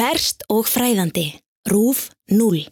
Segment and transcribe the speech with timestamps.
[0.00, 1.26] Ferst og fræðandi.
[1.68, 2.62] Rúf 0.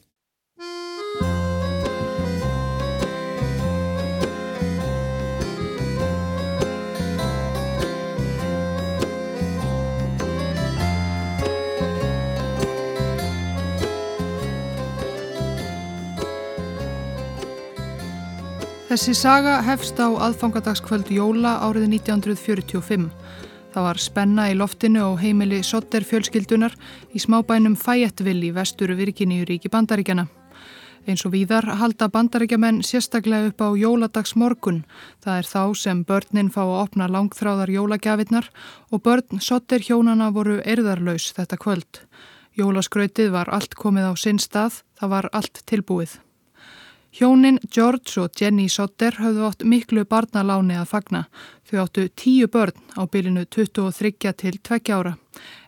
[18.88, 23.10] Þessi saga hefst á aðfangadagskvöld Jóla árið 1945.
[23.78, 26.72] Það var spenna í loftinu og heimili Sotter fjölskyldunar
[27.14, 30.24] í smábænum Fayetteville í vesturu Virginíu ríki bandaríkjana.
[31.06, 34.82] Eins og víðar halda bandaríkjaman sérstaklega upp á jóladags morgun.
[35.22, 38.50] Það er þá sem börnin fá að opna langþráðar jólagjafirnar
[38.90, 42.02] og börn Sotter hjónana voru erðarlaus þetta kvöld.
[42.58, 46.18] Jólaskrautið var allt komið á sinn stað, það var allt tilbúið.
[47.12, 51.22] Hjónin George og Jenny Sotter höfðu átt miklu barnaláni að fagna.
[51.64, 55.14] Þau áttu tíu börn á bylinu 23 til 2 ára.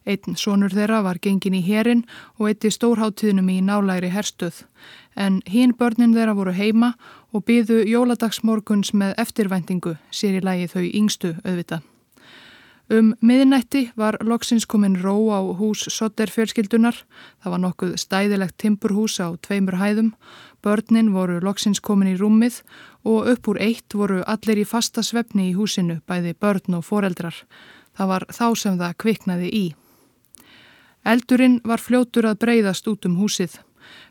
[0.05, 2.05] Einn sonur þeirra var gengin í herin
[2.39, 4.67] og eitti stórháttíðnum í nálæri herstuð.
[5.17, 6.93] En hín börnin þeirra voru heima
[7.33, 11.81] og byðu jóladagsmorguns með eftirvæntingu, sér í lagi þau yngstu auðvita.
[12.91, 16.97] Um miðnætti var loksins komin ró á hús Sotter fjölskyldunar.
[17.39, 20.09] Það var nokkuð stæðilegt timpurhús á tveimur hæðum.
[20.63, 22.61] Börnin voru loksins komin í rúmið
[23.09, 27.37] og upp úr eitt voru allir í fasta svefni í húsinu, bæði börn og foreldrar.
[27.97, 29.67] Það var þá sem það kviknaði í.
[31.05, 33.57] Eldurinn var fljótur að breyðast út um húsið.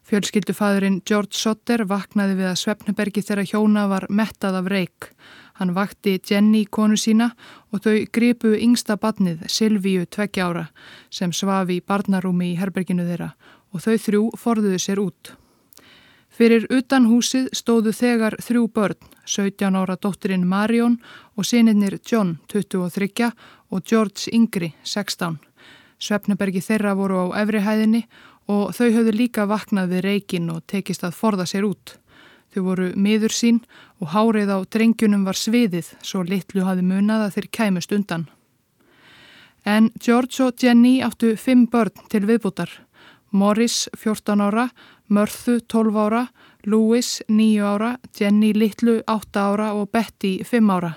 [0.10, 5.12] Fjölskyldufæðurinn George Sotter vaknaði við að svefnubergi þegar hjóna var mettað af reik.
[5.60, 7.30] Hann vakti Jenny konu sína
[7.70, 10.66] og þau gripu yngsta badnið Silvíu tveggja ára
[11.14, 13.34] sem svafi í barnarúmi í herberginu þeirra
[13.70, 15.36] og þau þrjú forðuðu sér út.
[16.40, 18.96] Fyrir utan húsið stóðu þegar þrjú börn,
[19.28, 20.94] 17 ára dótturinn Marion
[21.36, 23.28] og sinirnir John 23
[23.76, 25.36] og George Yngri 16.
[26.00, 28.06] Svefnubergi þeirra voru á efrihæðinni
[28.48, 31.98] og þau höfðu líka vaknað við reikin og tekist að forða sér út.
[32.56, 33.60] Þau voru miður sín
[34.00, 38.30] og hárið á drengjunum var sviðið svo litlu hafi munað að þeir kæmust undan.
[39.68, 42.72] En George og Jenny áttu fimm börn til viðbútar.
[43.30, 44.70] Morris 14 ára,
[45.10, 46.28] Mörðu 12 ára,
[46.66, 50.92] Louis 9 ára, Jenny litlu 8 ára og Betty 5 ára.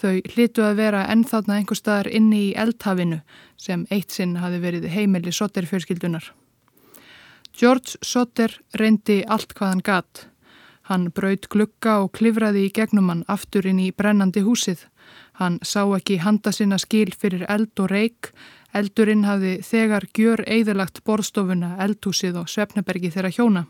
[0.00, 3.20] Þau hlitu að vera ennþarna einhver staðar inni í eldhafinu
[3.60, 6.32] sem eitt sinn hafi verið heimili Sotter-fjörskildunar.
[7.56, 10.26] George Sotter reyndi allt hvað hann gatt.
[10.88, 14.86] Hann braut glukka og klifraði í gegnum hann aftur inn í brennandi húsið.
[15.40, 18.32] Hann sá ekki handa sinna skil fyrir eld og reik.
[18.72, 23.64] Eldurinn hafði þegar gjör eðalagt borstofuna, eldhúsið og Svefnebergi þeirra hjóna.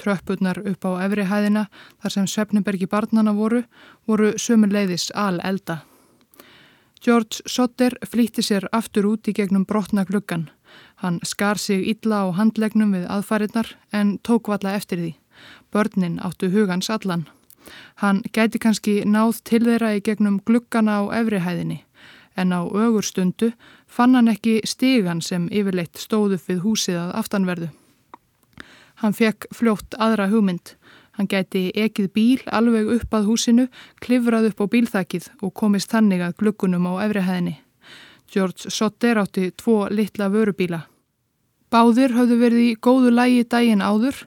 [0.00, 1.66] Tröppurnar upp á efri hæðina
[2.00, 3.62] þar sem Svefnebergi barnana voru,
[4.08, 5.82] voru sömuleiðis al elda.
[7.04, 10.48] George Sotter flýtti sér aftur út í gegnum brotna gluggan.
[11.04, 15.12] Hann skar sig illa á handlegnum við aðfarinnar en tók valla eftir því.
[15.72, 17.28] Börnin áttu hugans allan.
[18.00, 21.85] Hann gæti kannski náð til þeirra í gegnum glukkana á efrihæðinni
[22.36, 23.52] en á ögur stundu
[23.86, 27.68] fann hann ekki stígan sem yfirleitt stóðu við húsið að aftanverðu.
[29.02, 30.74] Hann fekk fljótt aðra hugmynd.
[31.16, 33.68] Hann gæti ekið bíl alveg upp að húsinu,
[34.04, 37.56] klifrað upp á bílþakið og komist þannig að glukkunum á efrihæðinni.
[38.32, 40.84] George Sotter átti tvo litla vörubíla.
[41.72, 44.26] Báðir höfðu verið í góðu lægi dægin áður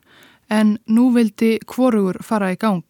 [0.50, 2.86] en nú vildi kvorugur fara í gang.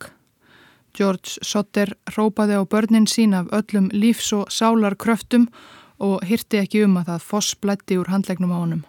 [0.99, 5.47] George Sotter rópaði á börnin sín af öllum lífs- og sálar kröftum
[5.99, 8.83] og hyrti ekki um að það foss blætti úr handlegnum á honum.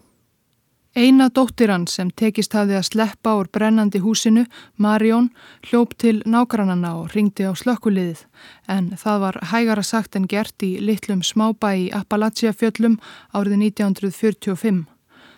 [0.96, 4.42] Eina dóttir hann sem tekist hafði að sleppa úr brennandi húsinu,
[4.76, 5.28] Marion,
[5.68, 8.24] hljóp til nágrannana og ringdi á slökkuliðið
[8.66, 12.98] en það var hægara sagt en gert í litlum smábæ í Appalachia fjöllum
[13.30, 14.82] árið 1945.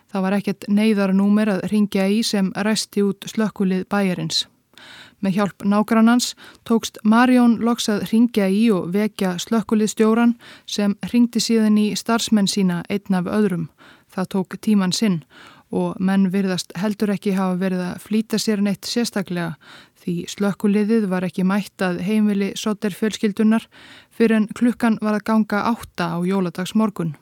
[0.09, 4.47] Það var ekkert neyðarnúmer að ringja í sem resti út slökkulið bæjarins.
[5.23, 6.33] Með hjálp nágrannans
[6.67, 10.35] tókst Marjón loks að ringja í og vekja slökkuliðstjóran
[10.67, 13.69] sem ringdi síðan í starfsmenn sína einn af öðrum.
[14.13, 15.23] Það tók tíman sinn
[15.73, 19.55] og menn virðast heldur ekki hafa verið að flýta sér neitt sérstaklega
[20.03, 23.69] því slökkuliðið var ekki mætt að heimili soter fjölskyldunar
[24.11, 27.15] fyrir en klukkan var að ganga átta á jóladags morgun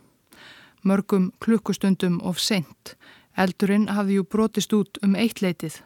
[0.82, 2.96] mörgum klukkustundum of seint.
[3.36, 5.80] Eldurinn hafði jú brotist út um eitt leitið.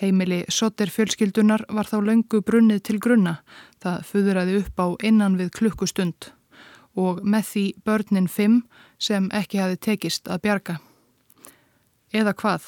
[0.00, 3.40] Heimili Sotter fjölskyldunar var þá löngu brunnið til grunna.
[3.82, 6.30] Það fuðuraði upp á innan við klukkustund
[6.98, 8.62] og með því börnin fimm
[8.98, 10.76] sem ekki hafi tekist að bjarga.
[12.12, 12.64] Eða hvað?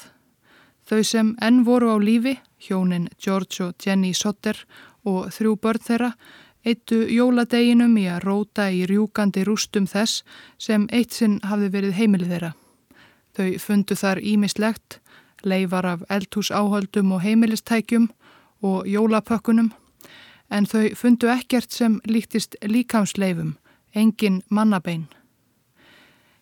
[0.87, 4.57] Þau sem enn voru á lífi, hjónin George og Jenny Sotter
[5.03, 6.11] og þrjú börn þeirra,
[6.63, 10.23] eittu jóladeginum í að róta í rjúkandi rústum þess
[10.57, 12.51] sem eitt sinn hafði verið heimilið þeirra.
[13.33, 14.99] Þau fundu þar ímislegt,
[15.45, 18.09] leifar af eldhúsáhöldum og heimilistækjum
[18.61, 19.71] og jólapökkunum,
[20.51, 23.55] en þau fundu ekkert sem líktist líkamsleifum,
[23.95, 25.07] engin mannabein.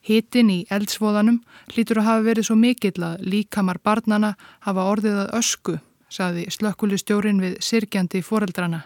[0.01, 4.33] Hitin í eldsvoðanum hlýtur að hafa verið svo mikill að líkamar barnana
[4.65, 5.75] hafa orðið að ösku,
[6.09, 8.81] saði slökkulistjórin við sirkjandi foreldrana,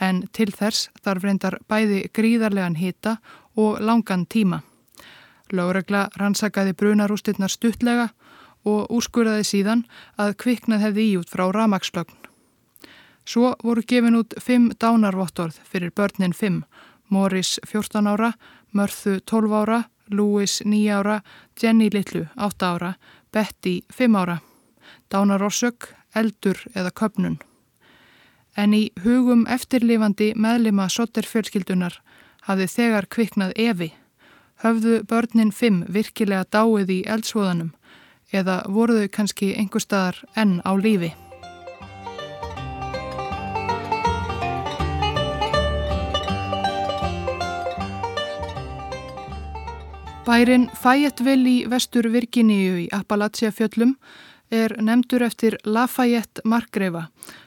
[0.00, 3.18] en til þess þarf reyndar bæði gríðarlegan hita
[3.56, 4.62] og langan tíma.
[5.52, 8.08] Láregla rannsakaði brunarústirnar stuttlega
[8.66, 9.84] og úrskurðaði síðan
[10.20, 12.16] að kviknað hefði í út frá ramakslögn.
[13.26, 16.62] Svo voru gefin út fimm dánarvottorð fyrir börnin fimm,
[17.08, 18.32] Morris 14 ára,
[18.74, 21.20] Mörðu 12 ára, Louis 9 ára,
[21.58, 22.94] Jenny Littlu 8 ára,
[23.32, 24.38] Betty 5 ára.
[25.10, 27.38] Dánarorsök, eldur eða köpnun.
[28.56, 32.00] En í hugum eftirlifandi meðlima sotterfjölskyldunar
[32.46, 33.90] hafði þegar kviknað Evi.
[34.62, 37.74] Höfðu börnin 5 virkilega dáið í eldsvoðanum
[38.32, 41.12] eða voru þau kannski einhver staðar enn á lífi?
[50.26, 53.92] Bærin Fayetteville í vestur Virginíu í Appalachia fjöllum
[54.50, 57.04] er nefndur eftir Lafayette Markgrefa,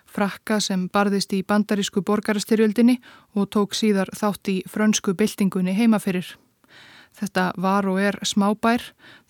[0.07, 3.01] frakka sem barðist í bandarísku borgarastyrjöldinni
[3.35, 6.37] og tók síðar þátt í frönsku byltingunni heimaferir.
[7.19, 8.83] Þetta var og er smábær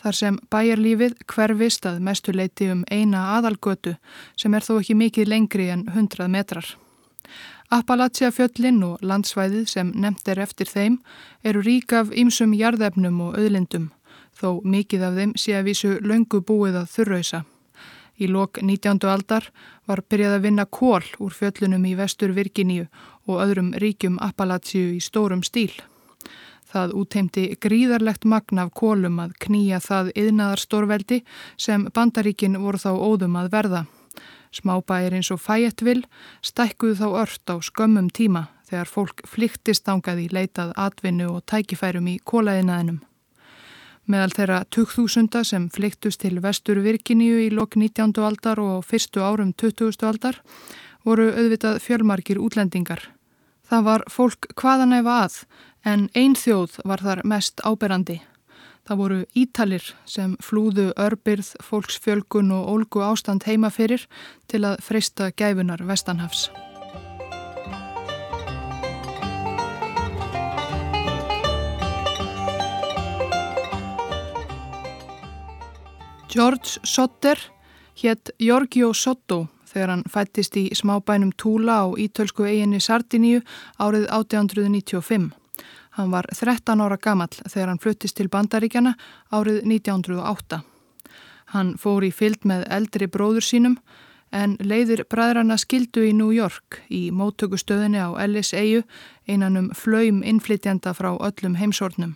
[0.03, 3.95] þar sem bæjarlífið hverfist að mestuleiti um eina aðalgötu
[4.37, 6.75] sem er þó ekki mikið lengri en 100 metrar.
[7.69, 10.97] Appalachia fjöllin og landsvæðið sem nefnt er eftir þeim
[11.45, 13.91] eru rík af ýmsum jarðefnum og auðlindum,
[14.33, 17.43] þó mikið af þeim sé að vísu löngu búið að þurrausa.
[18.19, 19.05] Í lok 19.
[19.07, 19.51] aldar
[19.87, 22.89] var byrjað að vinna kól úr fjöllunum í vestur Virginíu
[23.29, 25.71] og öðrum ríkjum Appalachiu í stórum stíl.
[26.69, 31.23] Það útheimti gríðarlegt magna af kólum að knýja það yðnaðar stórveldi
[31.57, 33.81] sem bandaríkin voru þá óðum að verða.
[34.53, 36.07] Smábæir eins og Fayetteville
[36.45, 42.09] stækkuðu þá ört á skömmum tíma þegar fólk flyktist ángað í leitað atvinnu og tækifærum
[42.09, 43.01] í kólaðinaðinum.
[44.09, 48.13] Meðal þeirra 2000 sem flyktust til vestur Virkiníu í lok 19.
[48.25, 49.93] aldar og fyrstu árum 20.
[50.05, 50.41] aldar
[51.05, 53.03] voru auðvitað fjölmarkir útlendingar.
[53.69, 55.35] Það var fólk hvaðanæfa að
[55.85, 58.21] en ein þjóð var þar mest áberandi
[58.89, 64.07] Það voru ítalir sem flúðu örbyrð, fólksfjölgun og ólgu ástand heima fyrir
[64.49, 66.47] til að freysta gæfunar Vestanhafs.
[76.33, 77.37] George Sotter
[78.01, 83.45] hétt Giorgio Sotto þegar hann fættist í smábænum Túla á ítölsku eiginni Sardiníu
[83.77, 85.38] árið 1895.
[85.99, 88.93] Hann var 13 ára gamall þegar hann fluttist til bandaríkjana
[89.35, 90.61] árið 1908.
[91.51, 93.75] Hann fór í fyllt með eldri bróður sínum
[94.31, 98.85] en leiðir bræðrana skildu í New York í móttökustöðinni á LSEU
[99.27, 102.15] einanum flöym innflytjanda frá öllum heimsornum.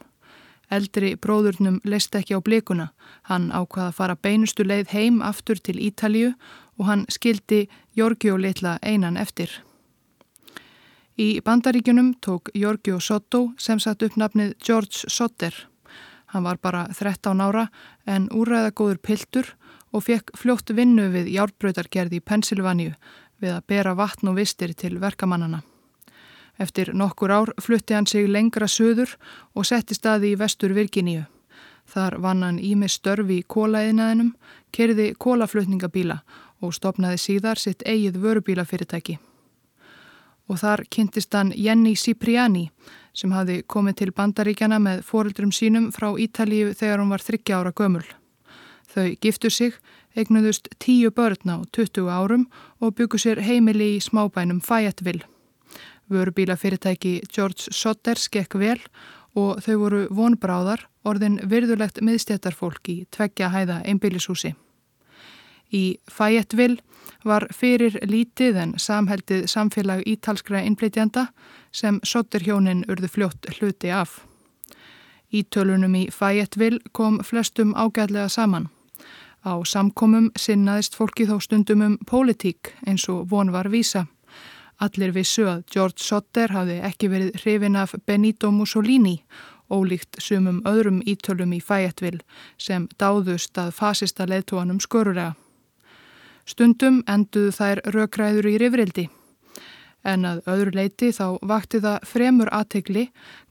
[0.72, 2.94] Eldri bróðurnum leist ekki á blikuna.
[3.28, 6.32] Hann ákvaða að fara beinustu leið heim aftur til Ítalju
[6.80, 7.66] og hann skildi
[8.00, 9.52] Jorgjó litla einan eftir.
[11.14, 15.54] Í bandaríkunum tók Giorgio Sotto sem satt upp nafnið George Sotter.
[16.34, 17.68] Hann var bara 13 ára
[18.10, 19.52] en úræðagóður piltur
[19.94, 22.96] og fekk fljótt vinnu við járbröytargerði í Pensilvaníu
[23.38, 25.60] við að bera vatn og vistir til verkamannana.
[26.58, 29.14] Eftir nokkur ár flutti hann sig lengra söður
[29.54, 31.28] og setti staði í vestur Virginíu.
[31.86, 34.34] Þar vann hann ími störfi í kólaeðinaðinum,
[34.72, 36.24] kerði kólaflutningabíla
[36.62, 39.20] og stopnaði síðar sitt eigið vörubílafyrirtæki
[40.50, 42.70] og þar kynntist hann Jenny Cipriani
[43.14, 47.72] sem hafi komið til bandaríkjana með fóruldrum sínum frá Ítalíu þegar hún var 30 ára
[47.72, 48.06] gömul.
[48.94, 49.78] Þau giftu sig,
[50.18, 52.48] eignuðust 10 börn á 20 árum
[52.82, 55.26] og byggu sér heimili í smábænum Fayetteville.
[56.12, 58.82] Vörubílafyrirtæki George Sotter skekk vel
[59.34, 64.54] og þau voru vonbráðar orðin virðulegt miðstjættarfólk í tveggja hæða einbílishúsi.
[65.74, 66.84] Í Fayetteville
[67.26, 71.28] var fyrir lítið en samheldið samfélag ítalskra innflytjanda
[71.72, 74.22] sem sotterhjónin urðu fljótt hluti af.
[75.34, 78.70] Ítölunum í Fayetteville kom flestum ágæðlega saman.
[79.44, 84.06] Á samkomum sinnaðist fólki þó stundum um pólitík eins og von var vísa.
[84.80, 89.22] Allir vissu að George Sotter hafði ekki verið hrifin af Benito Mussolini,
[89.70, 92.24] ólíkt sumum öðrum ítölum í Fayetteville
[92.58, 95.34] sem dáðust að fasista leðtóanum skörulega.
[96.46, 99.06] Stundum enduðu þær rökræður í rifrildi.
[100.04, 103.06] En að öðru leiti þá vakti það fremur aðtegli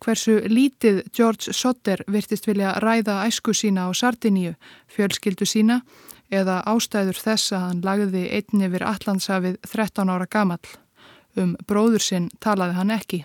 [0.04, 4.52] hversu lítið George Sotter virtist vilja ræða æsku sína á Sardiníu,
[4.92, 5.80] fjölskyldu sína
[6.32, 10.64] eða ástæður þess að hann lagði einni yfir Allandsafið 13 ára gamall.
[11.36, 13.24] Um bróður sinn talaði hann ekki.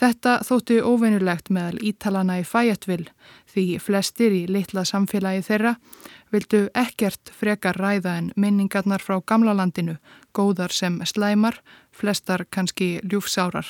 [0.00, 3.12] Þetta þótti óveinulegt meðal ítalana í Fayetteville
[3.52, 5.74] því flestir í litla samfélagi þeirra
[6.32, 9.98] vildu ekkert frekar ræða en minningarnar frá gamla landinu,
[10.32, 11.58] góðar sem slæmar,
[11.92, 13.66] flestar kannski ljúfsárar.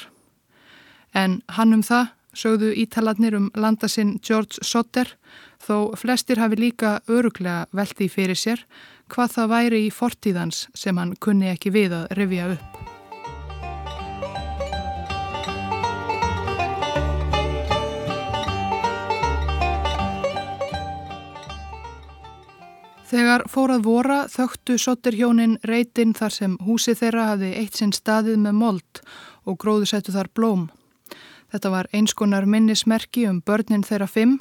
[1.14, 5.16] En hann um það sögðu ítalarnir um landasinn George Sotter
[5.66, 8.62] þó flestir hafi líka öruglega veldi fyrir sér
[9.10, 12.79] hvað það væri í fortíðans sem hann kunni ekki við að revja upp.
[23.10, 28.58] Þegar fórað vora þögtu sotterhjónin reytin þar sem húsi þeirra hafi eitt sinn staðið með
[28.60, 29.00] mold
[29.50, 30.68] og gróðu settu þar blóm.
[31.50, 34.36] Þetta var einskonar minnismerki um börnin þeirra fimm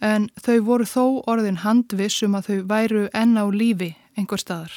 [0.00, 4.72] en þau voru þó orðin handviss um að þau væru enn á lífi einhver staðar.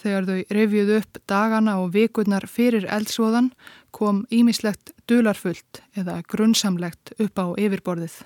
[0.00, 3.50] Þegar þau revjuðu upp dagana og vikurnar fyrir eldsvoðan
[3.92, 8.16] kom ímislegt dularfullt eða grunnsamlegt upp á yfirborðið.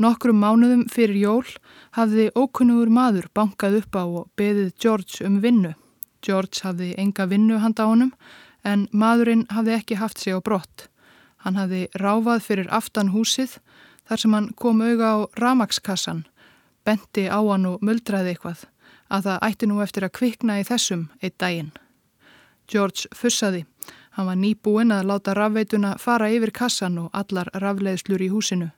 [0.00, 1.48] Nokkrum mánuðum fyrir jól
[1.92, 5.74] hafði ókunnugur maður bankað upp á og beðið George um vinnu.
[6.24, 8.14] George hafði enga vinnu handa honum
[8.64, 10.86] en maðurinn hafði ekki haft sig á brott.
[11.44, 13.58] Hann hafði ráfað fyrir aftan húsið
[14.08, 16.24] þar sem hann kom auga á ramakskassan,
[16.80, 18.64] benti á hann og muldraði eitthvað
[19.12, 21.72] að það ætti nú eftir að kvikna í þessum eitt daginn.
[22.72, 23.66] George fussaði.
[24.16, 28.72] Hann var nýbúinn að láta rafveituna fara yfir kassan og allar rafleðslur í húsinu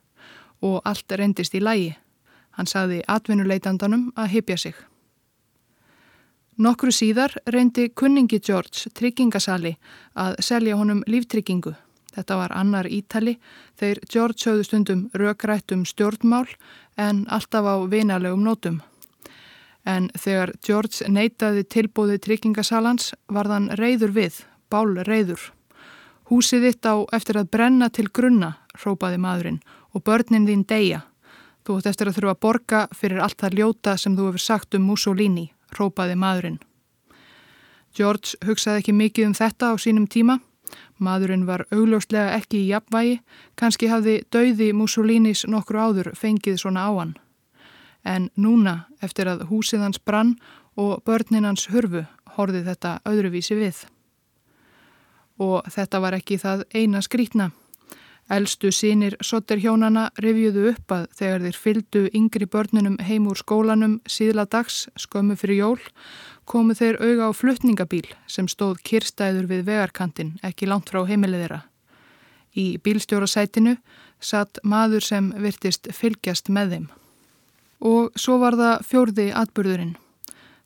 [0.63, 1.93] og allt reyndist í lægi.
[2.57, 4.75] Hann sagði atvinnuleitandanum að hypja sig.
[6.61, 9.73] Nokkru síðar reyndi kunningi George tryggingasali
[10.13, 11.73] að selja honum líftryggingu.
[12.13, 13.39] Þetta var annar ítali
[13.79, 16.45] þegar George höfðu stundum rökrætt um stjórnmál
[16.97, 18.83] en alltaf á vinalegum nótum.
[19.83, 25.49] En þegar George neytaði tilbúði tryggingasalans var þann reyður við, bál reyður.
[26.29, 28.53] Húsið þitt á eftir að brenna til grunna,
[28.85, 29.59] rópaði maðurinn
[29.93, 31.01] og börnin þín deyja.
[31.63, 34.75] Þú ætti eftir að þurfa að borga fyrir allt það ljóta sem þú hefur sagt
[34.75, 36.59] um Mussolini, rópaði maðurinn.
[37.95, 40.39] George hugsaði ekki mikið um þetta á sínum tíma.
[40.97, 43.19] Maðurinn var augljóslega ekki í jafnvægi,
[43.55, 47.15] kannski hafði dauði Mussolinis nokkru áður fengið svona á hann.
[48.03, 50.35] En núna, eftir að húsið hans brann
[50.75, 52.03] og börnin hans hurfu,
[52.35, 53.83] horfið þetta öðruvísi við.
[55.39, 57.51] Og þetta var ekki það eina skrítna.
[58.31, 64.45] Elstu sínir sotterhjónana revjuðu upp að þegar þeir fyldu yngri börnunum heim úr skólanum síðla
[64.47, 65.81] dags skömmu fyrir jól
[66.45, 71.61] komu þeir auga á fluttningabíl sem stóð kirstæður við vegarkantin ekki langt frá heimilið þeirra.
[72.55, 73.77] Í bílstjórasætinu
[74.23, 76.85] satt maður sem virtist fylgjast með þeim.
[77.83, 79.97] Og svo var það fjórði atbyrðurinn.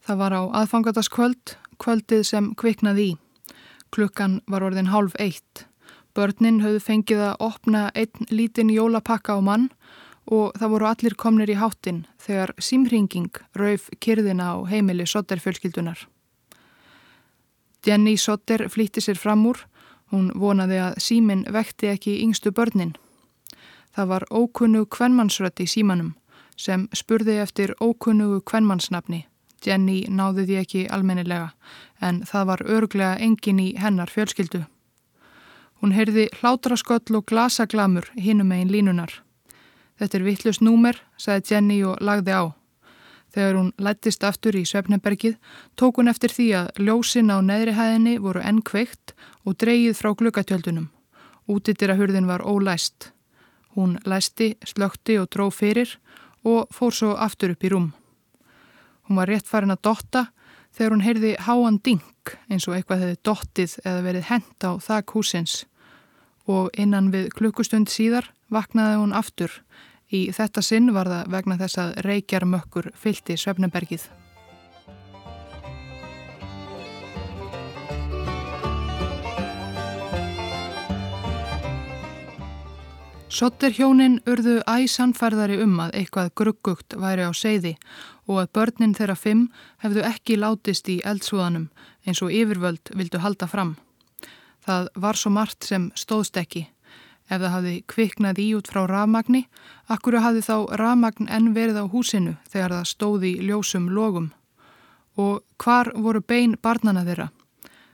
[0.06, 3.16] Það var á aðfangataskvöld, kvöldið sem kviknaði í.
[3.94, 5.66] Klukkan var orðin hálf eitt.
[6.18, 9.68] Börnin höfðu fengið að opna einn lítinn jólapakka á mann
[10.26, 16.08] og það voru allir komnir í háttin þegar símringing rauf kyrðina á heimili Sotter-fjölskyldunar.
[17.86, 19.60] Jenny Sotter flýtti sér fram úr,
[20.12, 22.96] hún vonaði að símin vekti ekki yngstu börnin.
[23.94, 26.16] Það var ókunnu kvennmannsrött í símanum
[26.58, 29.28] sem spurði eftir ókunnugu kvennmannsnafni.
[29.66, 31.54] Jenny náði því ekki almennilega
[32.02, 34.64] en það var örglega engin í hennar fjölskyldu.
[35.82, 39.12] Hún heyrði hlátrasköll og glasaglamur hinum megin línunar.
[39.98, 42.44] Þetta er vittlust númer, sagði Jenny og lagði á.
[43.34, 45.36] Þegar hún lættist aftur í Svefnebergið
[45.78, 49.14] tók hún eftir því að ljósin á neðri hæðinni voru enn kveikt
[49.46, 50.88] og dreyið frá glukatjöldunum.
[51.48, 53.12] Útittirahurðin var ólæst.
[53.76, 56.00] Hún læsti, slökti og dró fyrir
[56.44, 57.92] og fór svo aftur upp í rúm.
[59.08, 60.26] Hún var rétt farin að dotta
[60.78, 65.16] þegar hún heyrði háan ding eins og eitthvað hefði dottið eða verið hent á þak
[65.16, 65.58] húsins
[66.48, 69.52] og innan við klukkustund síðar vaknaði hún aftur.
[70.08, 74.08] Í þetta sinn var það vegna þess að reykjar mökkur fylti Svefnebergið.
[83.38, 87.76] Sotter hjónin urðu æsanfærðari um að eitthvað gruggugt væri á seiði
[88.26, 89.44] og að börnin þeirra fimm
[89.84, 91.68] hefðu ekki látist í eldsúðanum
[92.08, 93.76] eins og yfirvöld vildu halda fram.
[94.66, 96.64] Það var svo margt sem stóðst ekki.
[97.30, 99.44] Ef það hafði kviknað í út frá rafmagni,
[99.86, 104.32] akkuru hafði þá rafmagn enn verið á húsinu þegar það stóði ljósum logum.
[105.14, 107.30] Og hvar voru bein barnana þeirra?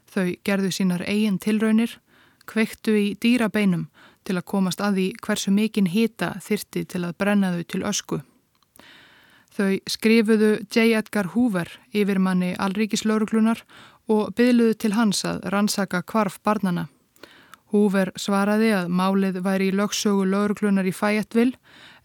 [0.08, 2.00] Þau gerðu sínar eigin tilraunir,
[2.48, 3.90] kveiktu í dýrabeinum
[4.24, 8.22] til að komast að því hversu mikinn hita þyrti til að brenna þau til ösku.
[9.54, 10.88] Þau skrifuðu J.
[10.98, 13.62] Edgar Hoover yfir manni Alríkislauruglunar
[14.10, 16.88] og byðluðu til hans að rannsaka kvarf barnana.
[17.74, 21.58] Hoover svaraði að málið væri í lögsögu lauruglunar í Fayetteville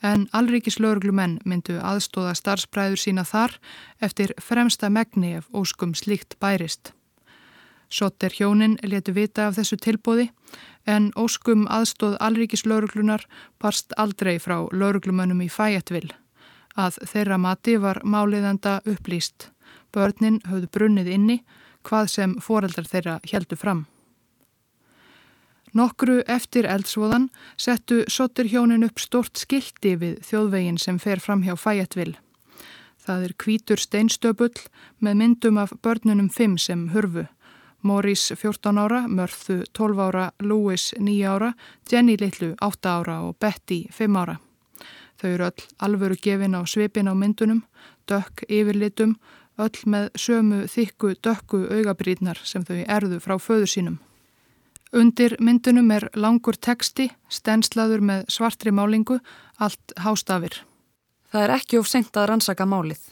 [0.04, 3.58] en Alríkislauruglumenn myndu aðstóða starfsbræður sína þar
[4.00, 6.92] eftir fremsta megni ef óskum slíkt bærist.
[7.88, 10.28] Sotter hjónin letu vita af þessu tilbóði
[10.86, 13.24] en óskum aðstóð Alríkislauruglunar
[13.58, 16.14] parst aldrei frá lauruglumönnum í Fayetteville.
[16.76, 19.50] Að þeirra mati var máliðanda upplýst.
[19.92, 21.38] Börnin höfðu brunnið inni
[21.82, 23.86] hvað sem foreldrar þeirra heldu fram.
[25.76, 27.28] Nokkru eftir eldsvoðan
[27.60, 32.14] settu Sotur hjónin upp stort skildi við þjóðvegin sem fer fram hjá Fæjatvill.
[33.04, 34.56] Það er kvítur steinstöpull
[35.00, 37.26] með myndum af börnunum fimm sem hurfu.
[37.82, 41.52] Morris 14 ára, Mörðu 12 ára, Louis 9 ára,
[41.90, 44.38] Jenny Littlu 8 ára og Betty 5 ára.
[45.18, 47.62] Þau eru öll alvöru gefin á svipin á myndunum,
[48.06, 49.16] dökk yfirlitum,
[49.58, 53.98] öll með sömu þykku dökku augabrýtnar sem þau erðu frá föður sínum.
[54.92, 59.18] Undir myndunum er langur teksti, stenslaður með svartri málingu,
[59.58, 60.62] allt hástafir.
[61.28, 63.02] Það er ekki of sent að rannsaka málið.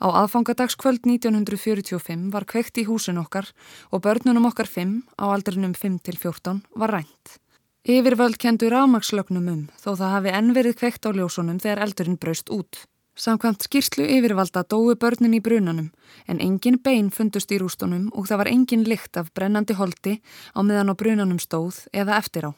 [0.00, 3.50] Á aðfangadagskvöld 1945 var kveikt í húsin okkar
[3.92, 7.36] og börnunum okkar 5 á aldrinum 5 til 14 var rænt.
[7.84, 12.48] Yfirvöld kendu rámakslögnum um þó það hafi enn verið kveikt á ljósunum þegar eldurinn braust
[12.48, 12.86] út.
[13.20, 15.90] Samkvæmt skýrslu yfirvalda dói börnin í brunanum
[16.26, 20.14] en engin bein fundust í rústunum og það var engin lykt af brennandi holdi
[20.56, 22.50] á meðan á brunanum stóð eða eftir á.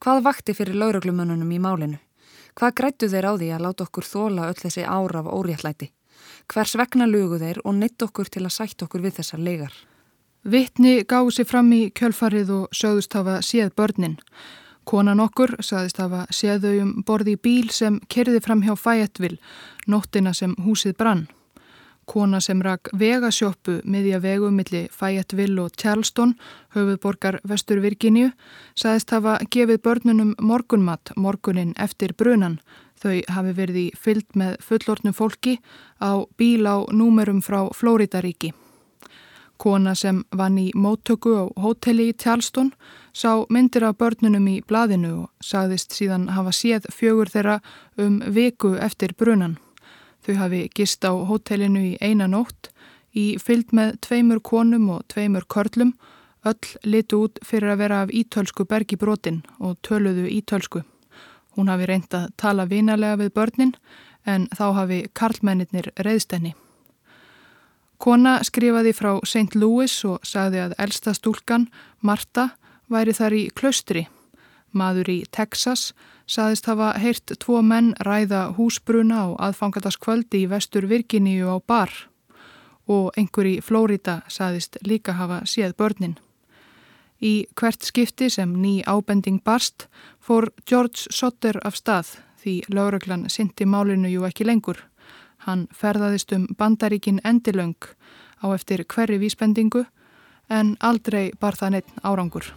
[0.00, 2.00] Hvað vakti fyrir lauruglumönunum í málinu?
[2.52, 5.88] Hvað grættu þeir á því að láta okkur þóla öll þessi ára af óréttlæti?
[6.50, 9.74] Hvers vegna lugu þeir og neitt okkur til að sætt okkur við þessar legar?
[10.44, 14.16] Vittni gáði sér fram í kjölfarið og sögðust hafa séð börnin.
[14.88, 19.38] Konan okkur saðist hafa séðau um borði í bíl sem kerði fram hjá Fayetteville,
[19.86, 21.28] nóttina sem húsið brann.
[22.10, 26.32] Kona sem rak vegasjópu miðja vegu milli Fayetteville og Charleston,
[26.74, 28.32] höfuðborgar Vestur Virginíu,
[28.74, 32.58] saðist hafa gefið börnunum morgunmat morgunin eftir brunan.
[33.00, 35.56] Þau hafi verið í fyllt með fullortnum fólki
[36.04, 38.52] á bíl á númerum frá Flóridaríki.
[39.60, 42.72] Kona sem vann í móttöku á hóteli í Tjálstón
[43.12, 47.58] sá myndir af börnunum í blaðinu og sagðist síðan hafa séð fjögur þeirra
[48.00, 49.58] um viku eftir brunan.
[50.24, 52.72] Þau hafi gist á hótelinu í eina nótt
[53.16, 55.96] í fyllt með tveimur konum og tveimur körlum,
[56.44, 60.84] öll litu út fyrir að vera af ítölsku bergi brotin og töluðu ítölsku.
[61.60, 63.72] Hún hafi reynd að tala vinalega við börnin
[64.24, 66.54] en þá hafi karlmennir reyðstenni.
[68.00, 69.58] Kona skrifaði frá St.
[69.60, 71.66] Louis og sagði að elsta stúlkan,
[72.00, 72.54] Marta,
[72.88, 74.06] væri þar í klaustri.
[74.72, 75.90] Maður í Texas
[76.24, 81.92] sagðist hafa heyrt tvo menn ræða húsbruna á aðfangataskvöldi í vestur Virginíu á bar
[82.88, 86.16] og einhver í Flórida sagðist líka hafa séð börnin.
[87.20, 89.88] Í hvert skipti sem ný ábending barst
[90.24, 94.80] fór George Sotter af stað því lauröklan syndi málinu jú ekki lengur.
[95.44, 97.76] Hann ferðaðist um bandaríkin endilöng
[98.40, 99.84] á eftir hverri vísbendingu
[100.48, 102.48] en aldrei bar það neitt árangur.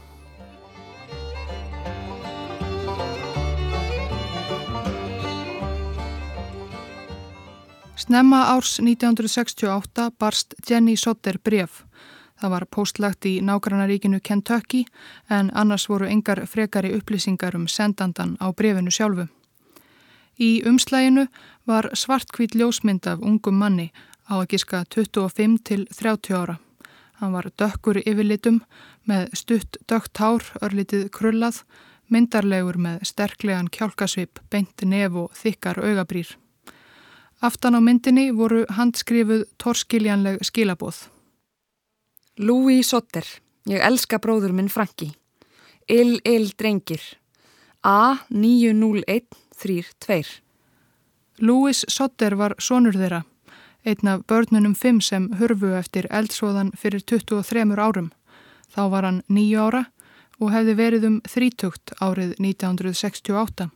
[8.04, 11.84] Snemma árs 1968 barst Jenny Sotter bref.
[12.44, 14.82] Það var postlagt í nágrannaríkinu Kentucky
[15.32, 19.30] en annars voru engar frekari upplýsingar um sendandan á brefinu sjálfu.
[20.36, 21.30] Í umslæginu
[21.64, 23.94] var svartkvít ljósmynd af ungum manni
[24.28, 26.58] á að giska 25 til 30 ára.
[27.24, 28.60] Hann var dökkur yfirlitum
[29.08, 31.64] með stutt dökt hár, örlitið krullað,
[32.12, 36.36] myndarlegur með sterklegan kjálkasvip, beint nef og þykkar augabrýr.
[37.40, 41.13] Aftan á myndinni voru handskrifuð torskiljanleg skilabóð.
[42.38, 43.26] Louis Sotter,
[43.70, 45.12] ég elska bróður minn Franki.
[45.86, 47.02] Il, il, drengir.
[47.86, 50.26] A90132
[51.38, 53.24] Louis Sotter var sonur þeirra,
[53.86, 58.10] einn af börnunum fimm sem hurfu eftir eldsvoðan fyrir 23 árum.
[58.74, 59.86] Þá var hann nýju ára
[60.42, 63.70] og hefði verið um þrítugt árið 1968.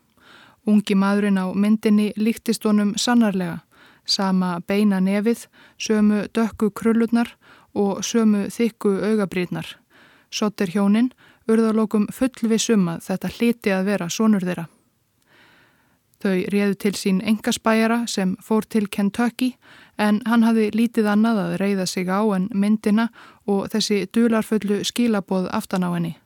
[0.65, 3.62] Ungi maðurinn á myndinni líktist honum sannarlega,
[4.06, 5.46] sama beina nefið,
[5.78, 7.38] sömu dökku krullurnar
[7.78, 9.76] og sömu þykku augabrýtnar.
[10.34, 11.12] Sotter hjóninn
[11.48, 14.66] urðalokum fullvi summa þetta hliti að vera sonur þeirra.
[16.18, 19.54] Þau réðu til sín engaspæjara sem fór til Kentucky
[20.02, 23.10] en hann hafði lítið annað að reyða sig á en myndina
[23.46, 26.18] og þessi dularfullu skilaboð aftan á henni.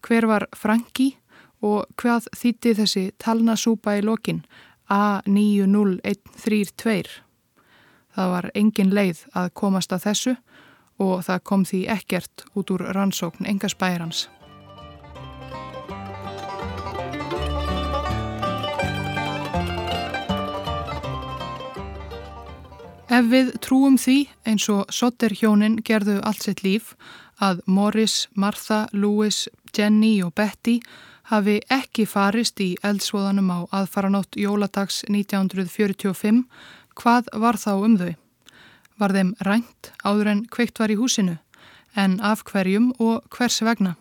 [0.00, 1.16] Hver var Franki
[1.60, 4.44] og hvað þýtti þessi talnasúpa í lokin
[4.88, 7.08] A90132?
[8.16, 10.36] Það var engin leið að komast að þessu
[11.02, 14.26] og það kom því ekkert út úr rannsókn engaspæjarans.
[23.06, 26.96] Ef við trúum því eins og Sotter hjónin gerðu allt sitt líf
[27.40, 30.80] að Morris, Martha, Louis, Jenny og Betty
[31.30, 36.44] hafi ekki farist í eldsvoðanum á aðfaranótt jóladags 1945,
[36.98, 38.14] hvað var þá um þau?
[38.96, 41.36] Var þeim rænt áður en kveikt var í húsinu,
[41.96, 43.96] en af hverjum og hvers vegna?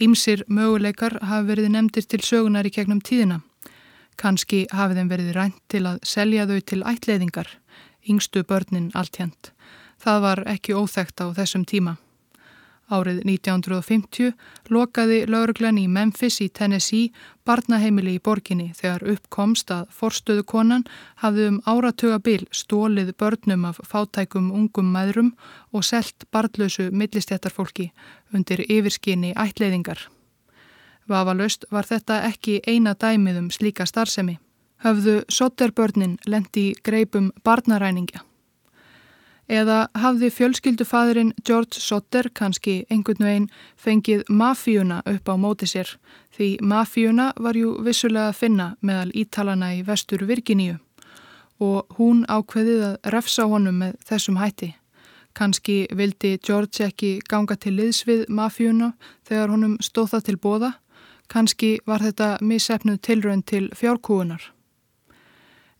[0.00, 3.42] Ímsir möguleikar hafi verið nefndir til sögunar í kegnum tíðina.
[4.16, 7.50] Kanski hafi þeim verið rænt til að selja þau til ætleiðingar
[8.08, 9.52] yngstu börnin alltjent.
[10.00, 11.98] Það var ekki óþægt á þessum tíma.
[12.90, 14.32] Árið 1950
[14.74, 17.12] lokaði lauruglan í Memphis í Tennessee
[17.46, 20.84] barnaheimili í borginni þegar uppkomst að forstöðu konan
[21.22, 25.32] hafði um áratuga bil stólið börnum af fátækum ungum maðurum
[25.72, 27.90] og selt barnlausu millistjættarfólki
[28.34, 30.08] undir yfirskinni ætleiðingar.
[31.08, 34.38] Vafalaust var þetta ekki eina dæmið um slíka starfsemi
[34.84, 38.24] höfðu sotterbörnin lendi greipum barnaræningja.
[39.50, 45.96] Eða hafði fjölskyldufadurinn George Sotter kannski einhvern veginn fengið mafíuna upp á móti sér
[46.36, 50.76] því mafíuna var jú vissulega að finna meðal ítalana í vestur Virginíu
[51.58, 54.70] og hún ákveðið að refsa honum með þessum hætti.
[55.34, 58.92] Kanski vildi George ekki ganga til liðs við mafíuna
[59.28, 60.70] þegar honum stóð það til bóða,
[61.26, 64.40] kannski var þetta missefnuð tilrönd til fjárkúunar.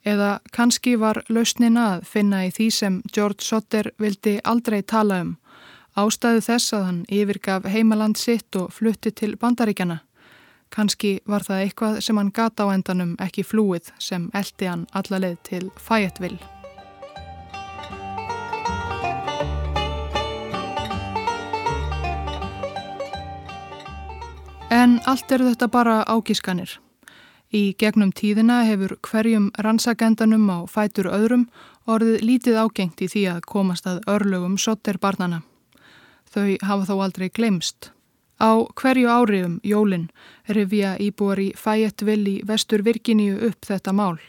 [0.04, 5.34] Eða kannski var lausnina að finna í því sem George Sotter vildi aldrei tala um,
[5.92, 10.00] ástæðu þess að hann yfirgaf heimaland sitt og flutti til bandaríkjana.
[10.70, 15.38] Kannski var það eitthvað sem hann gata á endanum ekki flúið sem eldi hann allarleið
[15.50, 16.40] til Fayetteville.
[24.70, 26.78] En allt eru þetta bara ágískanir.
[27.50, 31.48] Í gegnum tíðina hefur hverjum rannsagendanum á fætur öðrum
[31.90, 35.40] orðið lítið ágengt í því að komast að örlögum sotter barnana.
[36.30, 37.90] Þau hafa þó aldrei glemst.
[38.38, 40.06] Á hverju áriðum, jólinn,
[40.46, 44.20] revja íbúar í Fayetteville í vestur Virginíu upp þetta mál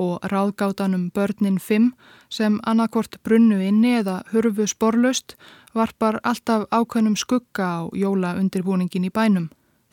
[0.00, 1.90] og ráðgátanum börnin 5
[2.30, 5.34] sem annarkort brunnu inni eða hurfu sporlust
[5.74, 9.50] varpar alltaf ákveðnum skugga á jóla undirbúningin í bænum.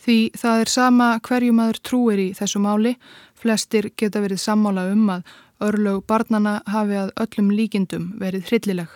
[0.07, 2.93] Því það er sama hverju maður trúir í þessu máli,
[3.35, 5.31] flestir geta verið sammála um að
[5.67, 8.93] örlög barnana hafi að öllum líkindum verið hryllileg.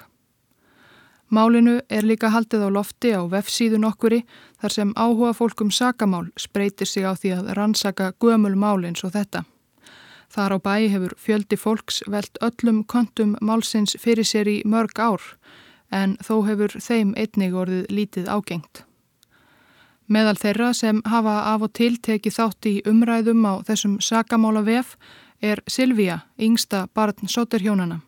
[1.28, 4.22] Málinu er líka haldið á lofti á vefsíðun okkuri
[4.62, 9.12] þar sem áhuga fólkum sakamál spreytir sig á því að rannsaka gömul mál eins og
[9.12, 9.44] þetta.
[10.32, 15.28] Þar á bæ hefur fjöldi fólks velt öllum kontum málsins fyrir sér í mörg ár
[15.92, 18.86] en þó hefur þeim einnig orðið lítið ágengt.
[20.12, 24.98] Meðal þeirra sem hafa af og til tekið þátt í umræðum á þessum sakamála vef
[25.40, 28.02] er Silvíja, yngsta barn Soturhjónana.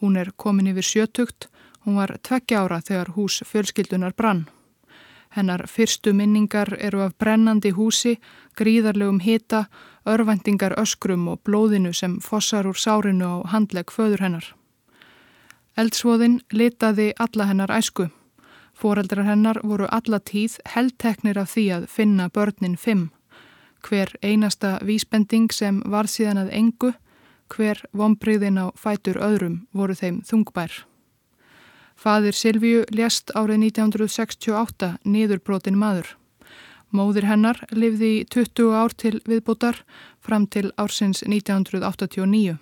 [0.00, 1.50] Hún er komin yfir sjötugt,
[1.84, 4.46] hún var tveggja ára þegar hús fjölskyldunar brann.
[5.36, 8.16] Hennar fyrstu minningar eru af brennandi húsi,
[8.56, 9.66] gríðarlegum hita,
[10.08, 14.54] örvendingar öskrum og blóðinu sem fossar úr sárinu á handleg föður hennar.
[15.76, 18.08] Eldsvoðin litaði alla hennar æsku.
[18.76, 23.08] Fóreldrar hennar voru alla tíð heldteknir af því að finna börnin fimm.
[23.80, 26.92] Hver einasta vísbending sem var síðan að engu,
[27.48, 30.84] hver vonbriðin á fætur öðrum voru þeim þungbær.
[31.96, 36.12] Fadir Silvíu lést árið 1968 niðurbrotin maður.
[36.92, 39.80] Móðir hennar lifði í 20 ár til viðbútar
[40.20, 42.58] fram til ársins 1989.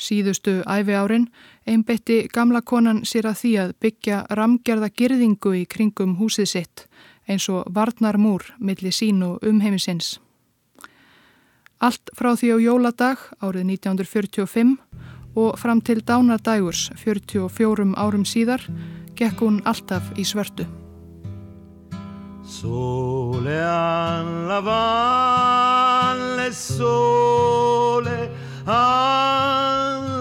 [0.00, 1.26] Síðustu æfi árin
[1.68, 6.86] einbetti gamla konan sér að því að byggja ramgerða girðingu í kringum húsið sitt
[7.28, 10.18] eins og varnar múr millir sín og umheimisins.
[11.80, 14.76] Allt frá því á jóladag árið 1945
[15.36, 18.64] og fram til dánardægurs 44 árum síðar
[19.16, 20.66] gekk hún alltaf í svörtu.
[22.44, 28.18] Sole alla valle sole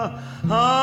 [0.00, 0.79] ah,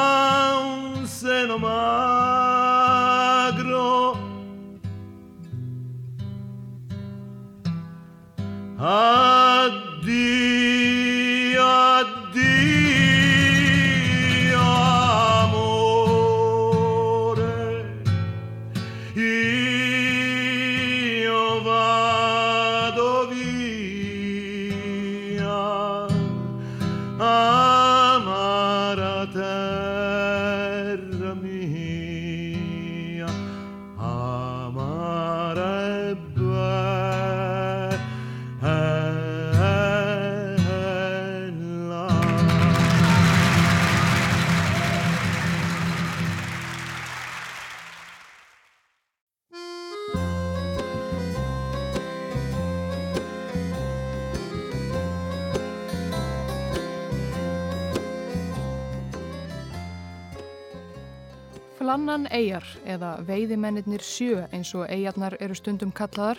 [62.37, 66.37] Eigjar eða veiðimennir sjö eins og eigjarnar eru stundum kallaðar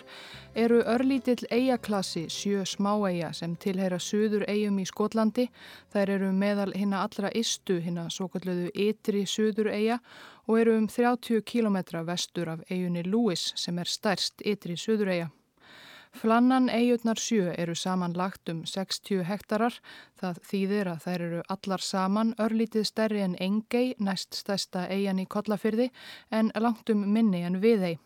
[0.55, 5.49] eru örlítill eigjaklassi sjö smáeigja sem tilheyra söður eigum í Skotlandi.
[5.91, 9.99] Þær eru meðal hinna allra istu hinna svo kalluðu ytri söður eigja
[10.47, 15.29] og eru um 30 km vestur af eigunni Lewis sem er stærst ytri söður eigja.
[16.17, 19.75] Flannan eigutnar sjö eru saman lagt um 60 hektarar.
[20.19, 25.27] Það þýðir að þær eru allar saman örlítið stærri en Engei, næst stærsta eigan í
[25.29, 25.89] Kollafyrði,
[26.31, 27.99] en langt um minni en Viðei.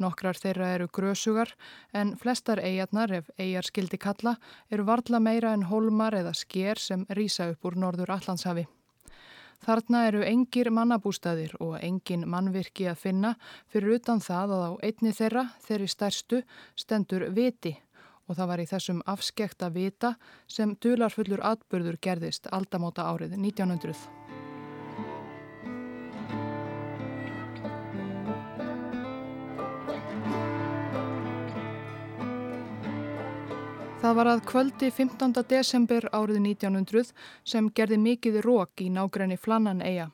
[0.00, 1.52] Nokkrar þeirra eru grösugar,
[1.92, 4.36] en flestar eigarnar, ef eigar skildi kalla,
[4.70, 8.66] eru varla meira en holmar eða sker sem rýsa upp úr norður Allandshafi.
[9.64, 13.30] Þarna eru engir mannabústaðir og engin mannvirki að finna
[13.72, 16.40] fyrir utan það að á einni þeirra, þeirri stærstu,
[16.76, 17.72] stendur viti
[18.28, 20.14] og það var í þessum afskekta vita
[20.48, 24.23] sem dularfullur atbyrður gerðist aldamóta árið 1900.
[34.04, 35.30] Það var að kvöldi 15.
[35.48, 37.12] desember árið 1900
[37.48, 40.10] sem gerði mikið rók í nágræni Flannan eiga.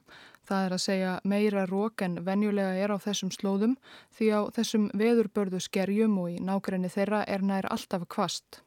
[0.47, 3.75] Það er að segja meira rók en venjulega er á þessum slóðum
[4.15, 8.63] því á þessum veðurbörðu skerjum og í nágræni þeirra er nær alltaf kvast.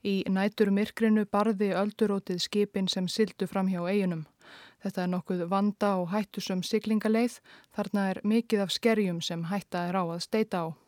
[0.00, 4.24] Í nætur myrkrinu barði öldurótið skipin sem sildu fram hjá eiginum.
[4.80, 7.42] Þetta er nokkuð vanda og hættusum siglingaleið,
[7.76, 10.87] þarna er mikið af skerjum sem hætta er á að steita á.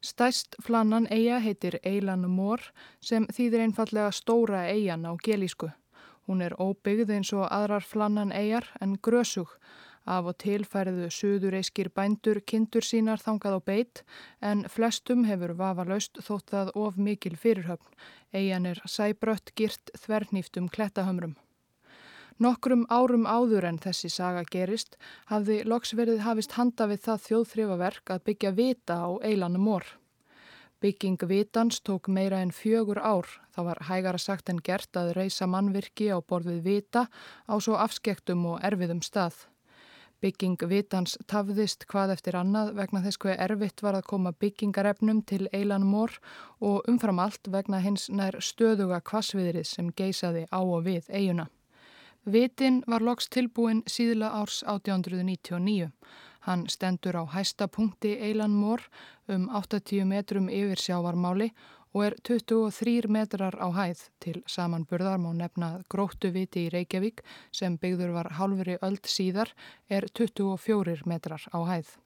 [0.00, 2.62] Stæst flannan eiga heitir Eilan Mór
[3.04, 5.68] sem þýðir einfallega stóra eigan á gelísku.
[6.24, 9.52] Hún er óbyggð eins og aðrar flannan eigjar en grösug.
[10.08, 14.02] Af og til færðu suðureiskir bændur kindur sínar þangað á beitt
[14.40, 17.92] en flestum hefur vafalaust þótt það of mikil fyrirhöfn.
[18.32, 21.36] Eigjan er sæbrött girt þvernýftum klettahömrum.
[22.40, 24.94] Nokkrum árum áður en þessi saga gerist
[25.28, 29.84] hafði loksverðið hafist handa við það þjóðþrifaverk að byggja vita á eilanum mór.
[30.80, 33.28] Bygging vitans tók meira en fjögur ár.
[33.52, 37.04] Það var hægara sagt en gert að reysa mannvirki á borðið vita
[37.44, 39.36] á svo afskektum og erfiðum stað.
[40.24, 45.44] Bygging vitans tafðist hvað eftir annað vegna þess hver erfitt var að koma byggingarefnum til
[45.52, 46.16] eilan mór
[46.64, 51.50] og umfram allt vegna hins nær stöðuga kvassviðrið sem geysaði á og við eiguna.
[52.26, 55.88] Vitin var loks tilbúin síðla árs 1899.
[56.40, 58.82] Hann stendur á hæsta punkti Eilan Mór
[59.28, 61.50] um 80 metrum yfir sjávarmáli
[61.94, 67.78] og er 23 metrar á hæð til samanburðar má nefna gróttu viti í Reykjavík sem
[67.78, 69.54] byggður var halvri öld síðar
[69.88, 71.96] er 24 metrar á hæð.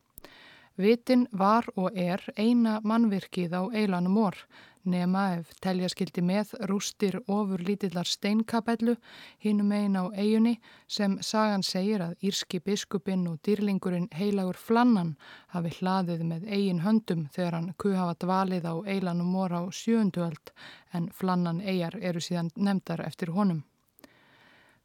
[0.77, 4.47] Vitin var og er eina mannvirkið á Eilanum orð
[4.85, 8.97] nema ef telja skildi með rústir ofur lítillar steinkapellu
[9.45, 10.55] hinum einn á eigunni
[10.87, 15.15] sem sagan segir að írski biskupinn og dýrlingurinn heilagur Flannan
[15.55, 20.55] hafi hlaðið með eigin höndum þegar hann kuhafa dvalið á Eilanum orð á sjöunduöld
[20.93, 23.65] en Flannan eigar eru síðan nefndar eftir honum.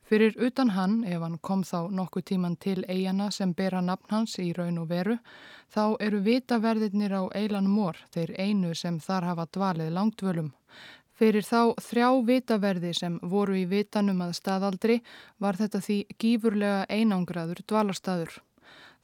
[0.10, 4.40] Fyrir utan hann, ef hann kom þá nokkuð tíman til eigana sem bera nafn hans
[4.42, 5.20] í raun og veru,
[5.70, 10.50] þá eru vitaverðirnir á eilan mór, þeir einu sem þar hafa dvalið langtvölum.
[11.20, 14.96] Fyrir þá þrjá vitaverði sem voru í vitanum að staðaldri
[15.38, 18.40] var þetta því gífurlega einangraður dvalarstaður.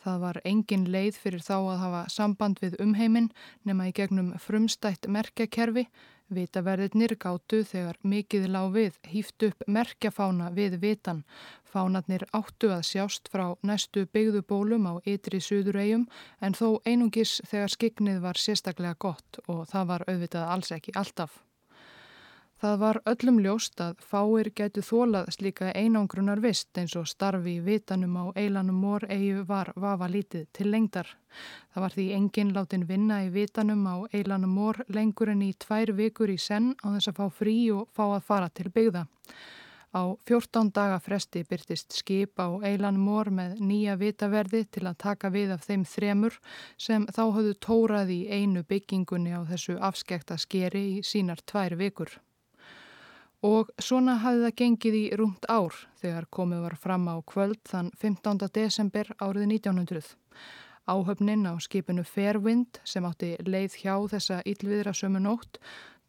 [0.01, 3.29] Það var engin leið fyrir þá að hafa samband við umheiminn
[3.61, 5.85] nema í gegnum frumstætt merkjakerfi.
[6.33, 11.23] Vitaverðirnir gáttu þegar mikið lág við hýft upp merkjafána við vitan.
[11.69, 16.07] Fánarnir áttu að sjást frá næstu byggðubólum á ytri suðuregjum
[16.41, 21.45] en þó einungis þegar skiknið var sérstaklega gott og það var auðvitað alls ekki alltaf.
[22.65, 27.62] Það var öllum ljóst að fáir gætu þólað slíka einangrunar vist eins og starfi í
[27.62, 31.12] vitanum á eilanum mór eigu var vafa lítið til lengdar.
[31.75, 35.93] Það var því enginn látin vinna í vitanum á eilanum mór lengur en í tvær
[35.93, 39.06] vikur í senn á þess að fá frí og fá að fara til byggða.
[39.93, 45.30] Á 14 daga fresti byrtist skip á eilanum mór með nýja vitaverði til að taka
[45.30, 46.41] við af þeim þremur
[46.82, 52.17] sem þá höfðu tórað í einu byggingunni á þessu afskekta skeri í sínar tvær vikur.
[53.43, 57.91] Og svona hafði það gengið í rúmt ár þegar komið var fram á kvöld þann
[58.00, 58.48] 15.
[58.54, 60.15] desember árið 1900.
[60.86, 65.60] Áhöfnin á skipinu Fairwind sem átti leið hjá þessa yllviðra sömu nótt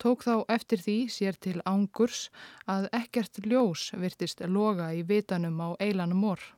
[0.03, 2.29] tók þá eftir því sér til ángurs
[2.69, 6.56] að ekkert ljós virtist loga í vitanum á eilanum orð.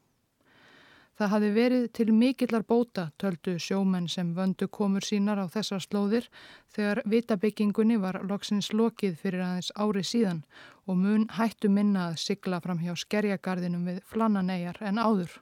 [1.18, 6.26] Það hafi verið til mikillar bóta töldu sjómenn sem vöndu komur sínar á þessar slóðir
[6.70, 10.44] þegar vitabyggingunni var loksins lokið fyrir aðeins ári síðan
[10.86, 15.32] og mun hættu minna að sigla fram hjá skerjagarðinum við flannanegar en áður.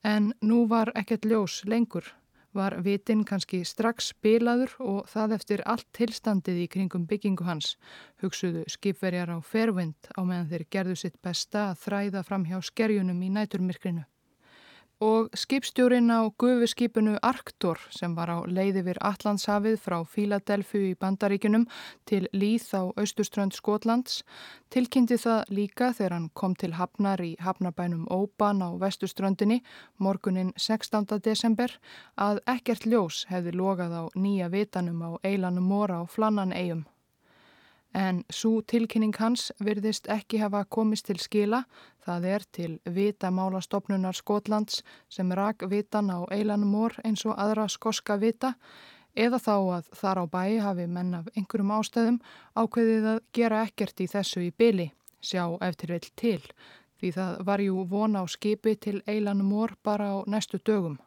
[0.00, 2.06] En nú var ekkert ljós lengur,
[2.56, 7.74] var vitin kannski strax spilaður og það eftir allt tilstandið í kringum byggingu hans,
[8.24, 13.20] hugsuðu skipverjar á fervind á meðan þeir gerðu sitt besta að þræða fram hjá skerjunum
[13.20, 14.06] í næturmirkrinu
[15.00, 21.64] og skipstjórin á gufuskipinu Arktor sem var á leiði vir Allandshafið frá Fíladelfu í Bandaríkunum
[22.04, 24.20] til Líð á austurströnd Skotlands
[24.68, 29.62] tilkynnti það líka þegar hann kom til Hafnar í Hafnabænum Óban á vestuströndinni
[29.96, 31.08] morgunin 16.
[31.24, 31.72] desember
[32.20, 36.89] að ekkert ljós hefði logað á nýja vitanum á eilanum mora á Flannan eigum.
[37.94, 41.64] En svo tilkynning hans virðist ekki hafa komist til skila,
[42.06, 48.16] það er til vitamálastofnunar Skotlands sem rak vitan á eilanum mór eins og aðra skoska
[48.22, 48.54] vita,
[49.16, 52.20] eða þá að þar á bæ hafi menn af einhverjum ástæðum
[52.54, 56.42] ákveðið að gera ekkert í þessu í byli, sjá eftir vel til,
[57.00, 61.00] því það var jú von á skipi til eilanum mór bara á næstu dögum.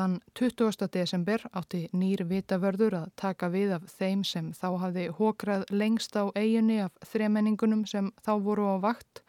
[0.00, 0.86] Þann 20.
[0.94, 6.24] desember átti nýr vitavörður að taka við af þeim sem þá hafði hókrað lengst á
[6.32, 9.20] eiginni af þremenningunum sem þá voru á vakt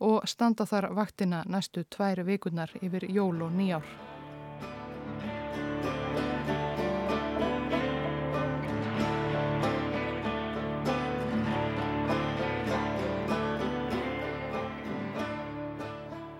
[0.00, 4.13] og standa þar vaktina næstu tværi vikurnar yfir jól og nýjár.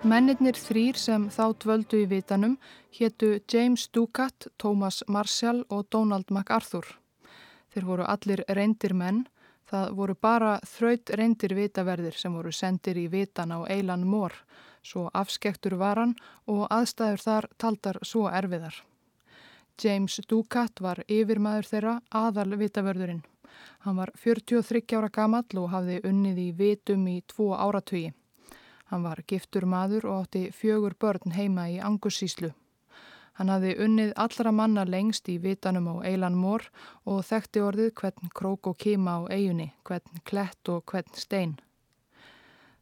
[0.04, 2.58] Mennirnir þrýr sem þá dvöldu í vitanum
[2.92, 6.84] héttu James Ducat, Thomas Marshall og Donald MacArthur.
[7.72, 9.24] Þeir voru allir reyndir menn,
[9.74, 14.34] Það voru bara þraut reyndir vitaverðir sem voru sendir í vitan á Eilan Mór,
[14.84, 16.12] svo afskektur varan
[16.46, 18.76] og aðstæður þar taldar svo erfiðar.
[19.80, 23.24] James Ducat var yfirmaður þeirra aðal vitavörðurinn.
[23.82, 28.12] Hann var 43 ára gamall og hafði unnið í vitum í tvo áratögi.
[28.94, 32.52] Hann var giftur maður og átti fjögur börn heima í Angussíslu.
[33.34, 36.68] Hann hafði unnið allra manna lengst í vitanum á Eilan Mór
[37.02, 41.58] og þekkti orðið hvern krók og kima á eigunni, hvern klett og hvern stein.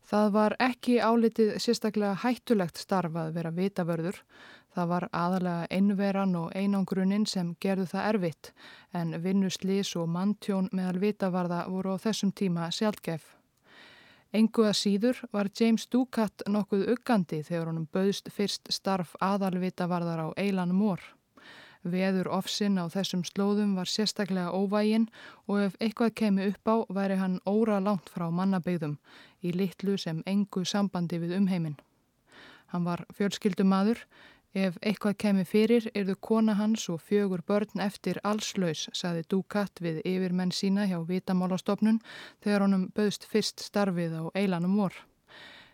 [0.05, 4.21] Það var ekki álitið sérstaklega hættulegt starf að vera vitavörður.
[4.77, 8.53] Það var aðalega einveran og einangrunnin sem gerðu það erfitt
[8.93, 13.25] en vinnuslís og manntjón meðal vitavarða voru á þessum tíma sjálfgef.
[14.33, 20.29] Engu að síður var James Ducat nokkuð uggandi þegar honum bauðst fyrst starf aðalvitavarðar á
[20.41, 21.03] Eilan Mór.
[21.85, 25.05] Veður ofsinn á þessum slóðum var sérstaklega óvægin
[25.45, 28.97] og ef eitthvað kemi upp á væri hann óra langt frá mannabegðum
[29.45, 31.77] í litlu sem engu sambandi við umheiminn.
[32.73, 34.01] Hann var fjölskyldumadur,
[34.55, 40.03] ef eitthvað kemi fyrir erðu kona hans og fjögur börn eftir allslaus, saði Dukat við
[40.05, 42.03] yfirmenn sína hjá Vitamálastofnun
[42.45, 44.93] þegar honum bauðst fyrst starfið á eilanum vor.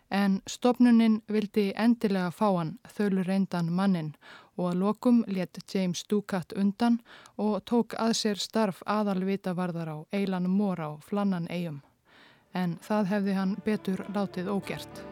[0.09, 4.15] En stopnunin vildi endilega fá hann þölu reyndan mannin
[4.57, 6.97] og að lokum let James Ducat undan
[7.37, 11.81] og tók að sér starf aðalvita varðar á Eilan Mór á Flannan eigum.
[12.53, 15.03] En það hefði hann betur látið ógert.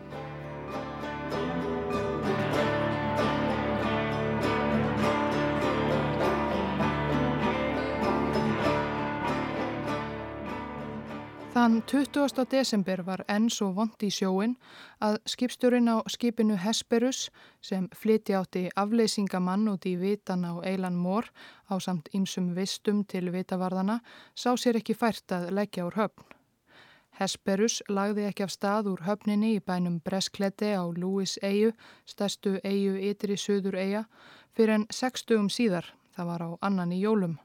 [11.57, 12.43] Þann 20.
[12.51, 14.51] desember var enn svo vond í sjóin
[15.01, 17.31] að skipsturinn á skipinu Hesperus
[17.65, 21.31] sem flyti átti afleysingamann út í vitan á Eilan Mór
[21.65, 23.95] á samt ýmsum vistum til vitavarðana
[24.37, 26.27] sá sér ekki fært að leggja úr höfn.
[27.17, 31.73] Hesperus lagði ekki af stað úr höfninni í bænum Breskleti á Lewis eigu,
[32.05, 34.05] stærstu eigu ytri söður eiga,
[34.53, 37.39] fyrir enn 60 síðar, það var á annan í jólum.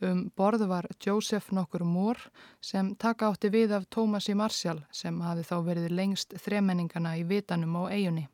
[0.00, 2.16] Um borð var Joseph nokkur Mór
[2.64, 7.76] sem taka átti við af Tómasi Marshall sem hafi þá verið lengst þremenningana í vitanum
[7.76, 8.28] á eigunni.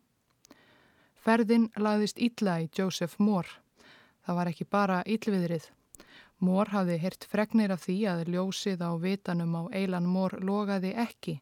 [1.27, 3.51] Ferðin lagðist ítla í Joseph Mór.
[4.23, 5.67] Það var ekki bara íllviðrið.
[6.39, 11.41] Mór hafði hirt fregnir af því að ljósið á vitanum á eilan Mór logaði ekki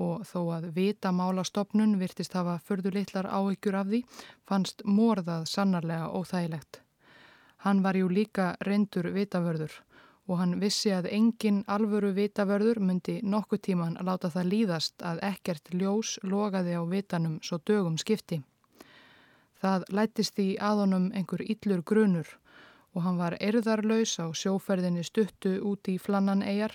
[0.00, 4.02] og þó að vitamálastofnun virtist hafa förðulitlar áhyggjur af því
[4.48, 6.85] fannst Mór það sannarlega óþægilegt.
[7.66, 9.72] Hann var jú líka reyndur vitavörður
[10.30, 15.22] og hann vissi að engin alvöru vitavörður myndi nokkuð tíman að láta það líðast að
[15.26, 18.38] ekkert ljós logaði á vitanum svo dögum skipti.
[19.58, 22.30] Það lættist í aðonum einhver yllur grunur
[22.94, 26.72] og hann var erðarlaus á sjóferðinni stuttu út í flannan eigjar,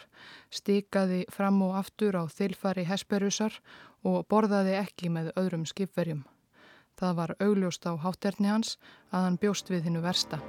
[0.52, 3.56] stikaði fram og aftur á þilfari hesperusar
[4.04, 6.26] og borðaði ekki með öðrum skipverjum.
[7.00, 8.78] Það var augljóst á hátterni hans
[9.10, 10.44] að hann bjóst við hinnu versta.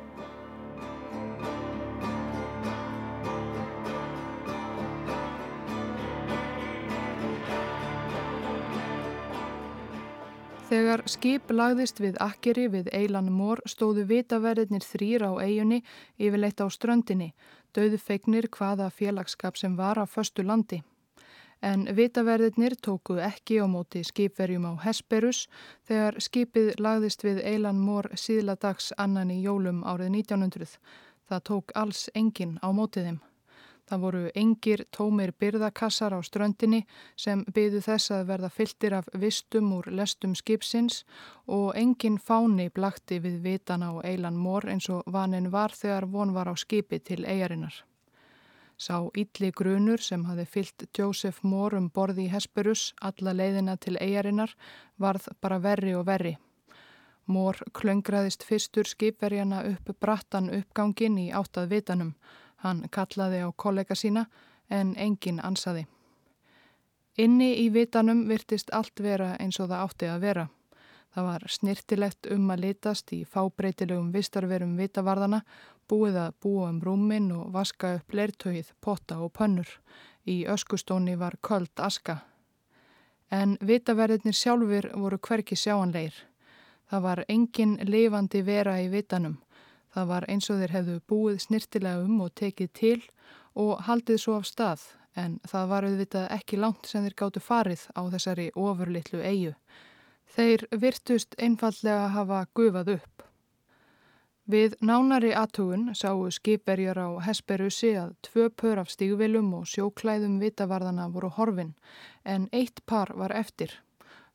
[10.72, 15.82] Þegar skip lagðist við akkeri við Eilan Mór stóðu vitaverðinir þrýr á eigunni
[16.16, 17.26] yfirleitt á ströndinni,
[17.76, 20.78] döðu feignir hvaða félagskap sem var á förstu landi.
[21.60, 25.42] En vitaverðinir tóku ekki á móti skipverjum á Hesperus
[25.84, 30.80] þegar skipið lagðist við Eilan Mór síðla dags annan í jólum árið 1900.
[31.28, 33.20] Það tók alls engin á mótið þeim.
[33.90, 36.84] Það voru engir tómir byrðakassar á ströndinni
[37.16, 41.02] sem byðu þess að verða fylltir af vistum úr lestum skipsins
[41.46, 46.34] og engin fáni blakti við vitan á Eilan Mór eins og vanin var þegar von
[46.34, 47.74] var á skipi til eigarinnar.
[48.78, 53.98] Sá ylli grunur sem hafi fyllt Joseph Mór um borði í Hesperus alla leiðina til
[54.00, 54.54] eigarinnar
[54.98, 56.36] varð bara verri og verri.
[57.26, 62.14] Mór klöngraðist fyrstur skipverjana upp brattan uppgangin í áttað vitanum.
[62.62, 64.26] Hann kallaði á kollega sína
[64.70, 65.86] en enginn ansaði.
[67.18, 70.44] Inni í vitanum virtist allt vera eins og það átti að vera.
[71.12, 75.42] Það var snirtilegt um að litast í fábreytilegum vistarverum vitavarðana,
[75.90, 79.68] búið að búa um rúmin og vaska upp leirtögið, potta og pönnur.
[80.24, 82.22] Í öskustóni var köld aska.
[83.28, 86.14] En vitaverðinir sjálfur voru hverki sjáanleir.
[86.88, 89.36] Það var engin lifandi vera í vitanum.
[89.92, 92.98] Það var eins og þeir hefðu búið snirtilega um og tekið til
[93.54, 94.84] og haldið svo af stað
[95.16, 99.52] en það var auðvitað ekki langt sem þeir gáttu farið á þessari ofurlittlu eigu.
[100.32, 103.26] Þeir virtust einfallega hafa gufað upp.
[104.52, 111.06] Við nánari aðtugun sáu skipverjar á Hesperussi að tvö pör af stígvilum og sjóklæðum vitavarðana
[111.12, 111.74] voru horfin
[112.24, 113.76] en eitt par var eftir.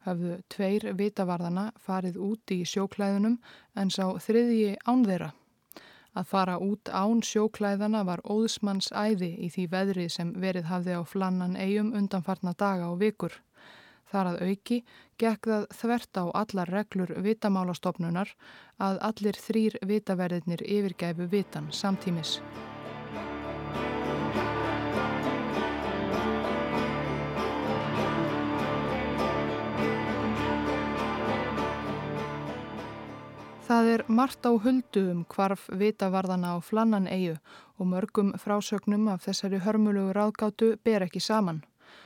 [0.06, 3.42] Hafðu tveir vitavarðana farið út í sjóklæðunum
[3.76, 5.34] en sá þriðji án þeirra.
[6.18, 11.02] Að fara út án sjóklæðana var óðsmanns æði í því veðri sem verið hafði á
[11.06, 13.36] flannan eigum undanfarna daga og vikur.
[14.10, 14.78] Þar að auki
[15.22, 18.32] gekk það þvert á allar reglur vitamálastofnunar
[18.82, 22.40] að allir þrýr vitaverðinir yfirgæfu vitan samtímis.
[33.68, 37.34] Það er margt á huldu um hvarf vitavarðana á flannan eigu
[37.76, 41.60] og mörgum frásögnum af þessari hörmulugu ráðgátu ber ekki saman.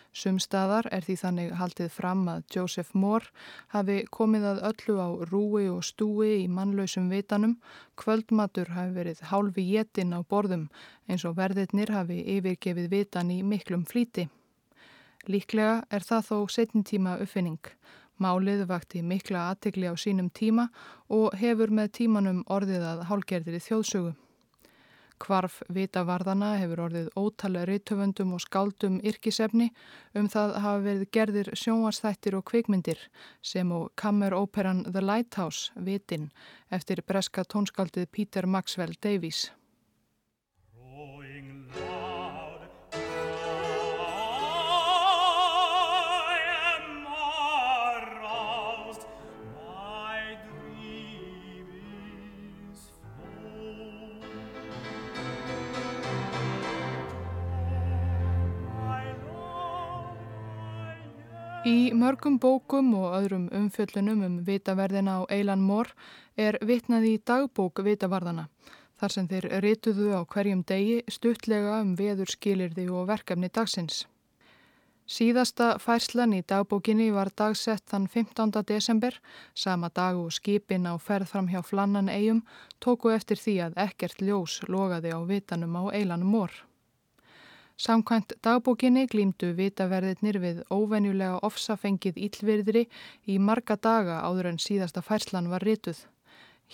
[0.09, 3.30] Sumstaðar er því þannig haldið fram að Joseph Moore
[3.76, 7.59] hafi komið að öllu á rúi og stúi í mannlausum vitanum,
[7.93, 10.66] kvöldmatur hafi verið hálfi jétin á borðum
[11.05, 14.32] eins og verðirnir hafi yfirgefið vitan í miklum flíti.
[15.30, 17.62] Líklega er það þó setnitíma uppfinning.
[18.20, 20.68] Málið vakti mikla aðtegli á sínum tíma
[21.09, 24.12] og hefur með tímanum orðið að hálgerðir í þjóðsögu.
[25.22, 29.70] Kvarf vitavarðana hefur orðið ótalega reytöfundum og skáldum yrkisefni
[30.18, 33.05] um það hafa verið gerðir sjónvarsþættir og kvikmyndir
[33.45, 36.32] sem og kammeróperan The Lighthouse, Vitin,
[36.74, 39.51] eftir breska tónskaldið Peter Maxwell Davies.
[61.62, 65.91] Í mörgum bókum og öðrum umfjöllunum um vitaverðina á Eilan Mór
[66.34, 68.47] er vitnað í dagbók vitavarðana,
[68.97, 74.07] þar sem þeir rituðu á hverjum degi stuttlega um veður skilirði og verkefni dagsins.
[75.05, 78.57] Síðasta færslan í dagbókinni var dagsett þann 15.
[78.66, 79.22] desember,
[79.53, 82.41] sama dag og skipin á ferð fram hjá flannan eigum
[82.82, 86.70] tóku eftir því að ekkert ljós logaði á vitanum á Eilan Mór.
[87.82, 92.84] Samkvæmt dagbókinni glýmdu vitaverðirnir við óvenjulega ofsafengið íllvirðri
[93.25, 96.03] í marga daga áður en síðasta færslan var rituð.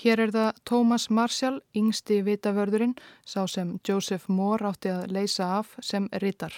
[0.02, 5.72] Hér er það Thomas Marshall, yngsti vitavörðurinn, sá sem Joseph Moore átti að leysa af
[5.80, 6.52] sem ritar.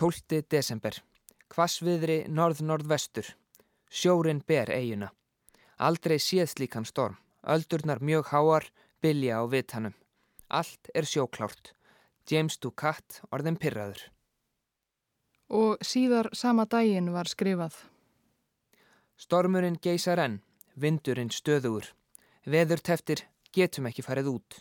[0.00, 0.40] 12.
[0.48, 0.96] desember.
[1.52, 3.28] Kvassviðri norð-norðvestur.
[3.92, 5.12] Sjórin ber eiguna.
[5.76, 7.20] Aldrei séð slíkan storm.
[7.44, 8.72] Öldurnar mjög háar,
[9.04, 9.94] bilja á vitanum.
[10.48, 11.76] Allt er sjóklárt.
[12.26, 14.00] James Ducat orðin pyrraður.
[15.54, 17.76] Og síðar sama daginn var skrifað.
[19.16, 20.40] Stormurinn geysar enn,
[20.74, 21.86] vindurinn stöðugur.
[22.46, 23.22] Veður teftir,
[23.54, 24.56] getum ekki farið út.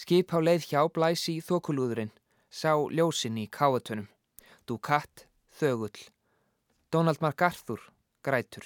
[0.00, 2.10] Skip á leið hjá blæsi í þokulúðurinn,
[2.50, 4.08] sá ljósinn í káatunum.
[4.66, 5.26] Ducat,
[5.60, 6.08] þögull.
[6.90, 7.84] Donald MacArthur,
[8.24, 8.64] grætur.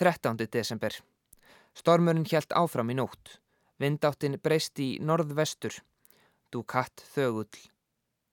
[0.00, 0.40] 13.
[0.52, 0.96] desember.
[1.76, 3.36] Stormurinn hjælt áfram í nótt.
[3.76, 5.76] Vindáttin breyst í norðvestur.
[6.56, 7.58] Ducat þögull.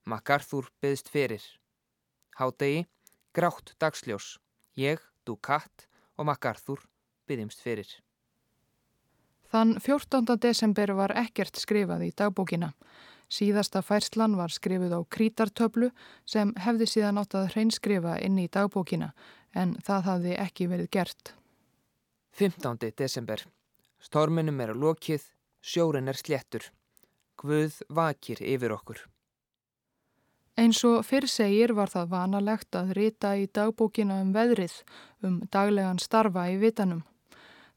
[0.08, 1.42] MacArthur byðst fyrir.
[2.38, 2.86] Hádegi,
[3.36, 4.38] grátt dagsljós.
[4.80, 5.84] Ég, Ducat
[6.16, 6.80] og MacArthur
[7.28, 7.90] byðjumst fyrir.
[9.52, 10.38] Þann 14.
[10.40, 12.70] desember var ekkert skrifað í dagbókina.
[13.28, 15.90] Síðasta færslan var skrifuð á krítartöflu
[16.24, 19.10] sem hefði síðan átt að hreinskrifa inn í dagbókina
[19.52, 21.34] en það hafði ekki verið gert.
[22.40, 22.88] 15.
[22.96, 23.44] desember.
[24.00, 25.28] Storminum er lokið,
[25.60, 26.70] sjórin er sléttur.
[27.40, 29.00] Guð vakir yfir okkur.
[30.54, 34.76] Eins og fyrr segir var það vanalegt að rita í dagbókina um veðrið,
[35.26, 37.02] um daglegan starfa í vitanum.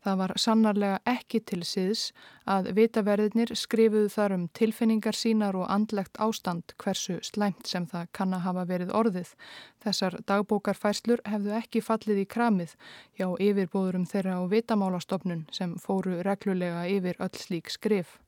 [0.05, 2.01] Það var sannarlega ekki til síðs
[2.47, 8.38] að vitaverðinir skrifuðu þar um tilfinningar sínar og andlegt ástand hversu slæmt sem það kann
[8.38, 9.34] að hafa verið orðið.
[9.84, 12.78] Þessar dagbókarfæslur hefðu ekki fallið í kramið
[13.18, 18.20] hjá yfirbóðurum þeirra á vitamálastofnun sem fóru reglulega yfir öll slík skrif.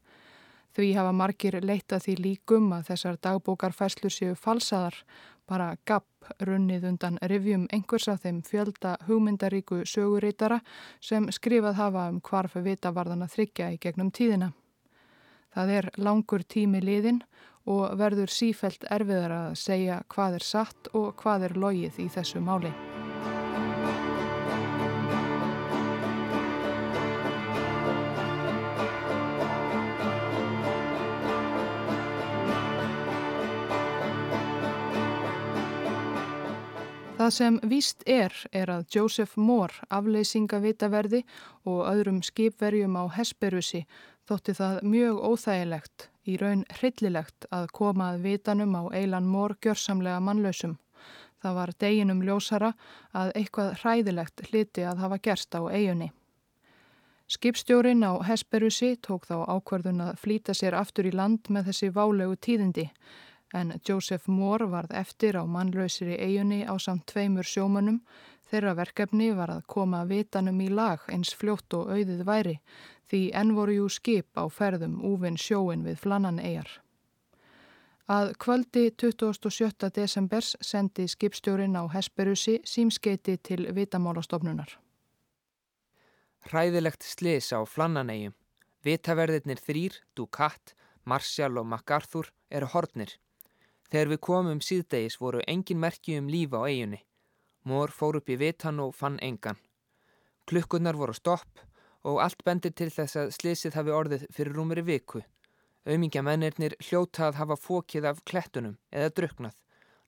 [0.79, 4.95] Því hafa margir leitað því líkum að þessar dagbókarfæslur séu falsaðar,
[5.43, 10.61] bara gapp runnið undan rivjum einhvers af þeim fjölda hugmyndaríku sögurítara
[11.03, 14.53] sem skrifað hafa um hvarf vitavarðana þryggja í gegnum tíðina.
[15.51, 17.25] Það er langur tími liðin
[17.67, 22.39] og verður sífelt erfiðar að segja hvað er satt og hvað er logið í þessu
[22.39, 22.71] máli.
[37.29, 41.19] Það sem víst er, er að Joseph Moore, afleysingavitaverði
[41.69, 43.83] og öðrum skipverjum á Hesperusi
[44.25, 50.17] þótti það mjög óþægilegt, í raun hryllilegt að koma að vitanum á Eilan Moore gjörsamlega
[50.25, 50.79] mannlausum.
[51.37, 52.73] Það var deginum ljósara
[53.13, 56.09] að eitthvað hræðilegt hliti að hafa gerst á eigunni.
[57.29, 62.41] Skipstjórin á Hesperusi tók þá ákverðun að flýta sér aftur í land með þessi válegu
[62.41, 62.89] tíðindi
[63.53, 68.01] en Joseph Moore varð eftir á mannlausir í eigunni á samt tveimur sjómanum
[68.49, 72.59] þeirra verkefni var að koma vitanum í lag eins fljótt og auðið væri
[73.09, 76.69] því enn voru jú skip á ferðum úvinn sjóin við flannan eigar.
[78.09, 79.89] Að kvöldi 27.
[79.93, 84.71] desembers sendi skipstjórin á Hesperusi símskeiti til vitamálastofnunar.
[86.49, 88.33] Hræðilegt slis á flannanegjum.
[88.81, 90.73] Vitaverðirnir þrýr, Ducat,
[91.05, 93.17] Marshall og MacArthur eru hortnir.
[93.89, 96.99] Þegar við komum síðdegis voru engin merki um lífa á eiginni.
[97.65, 99.57] Mór fór upp í vitan og fann engan.
[100.45, 101.63] Klukkurnar voru stopp
[102.05, 105.23] og allt bendir til þess að slisið hafi orðið fyrir rúmeri viku.
[105.89, 109.57] Auðmingja mennirnir hljóta að hafa fókið af klettunum eða druknað.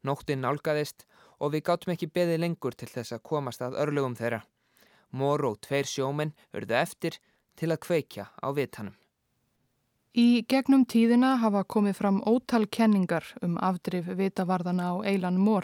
[0.05, 1.05] Nóttinn nálgæðist
[1.39, 4.43] og við gáttum ekki beðið lengur til þess að komast að örlugum þeirra.
[5.11, 7.17] Mór og tveir sjómenn urðu eftir
[7.57, 9.00] til að kveikja á vitanum.
[10.11, 15.63] Í gegnum tíðina hafa komið fram ótal kenningar um afdrif vitavarðana á Eilan Mór.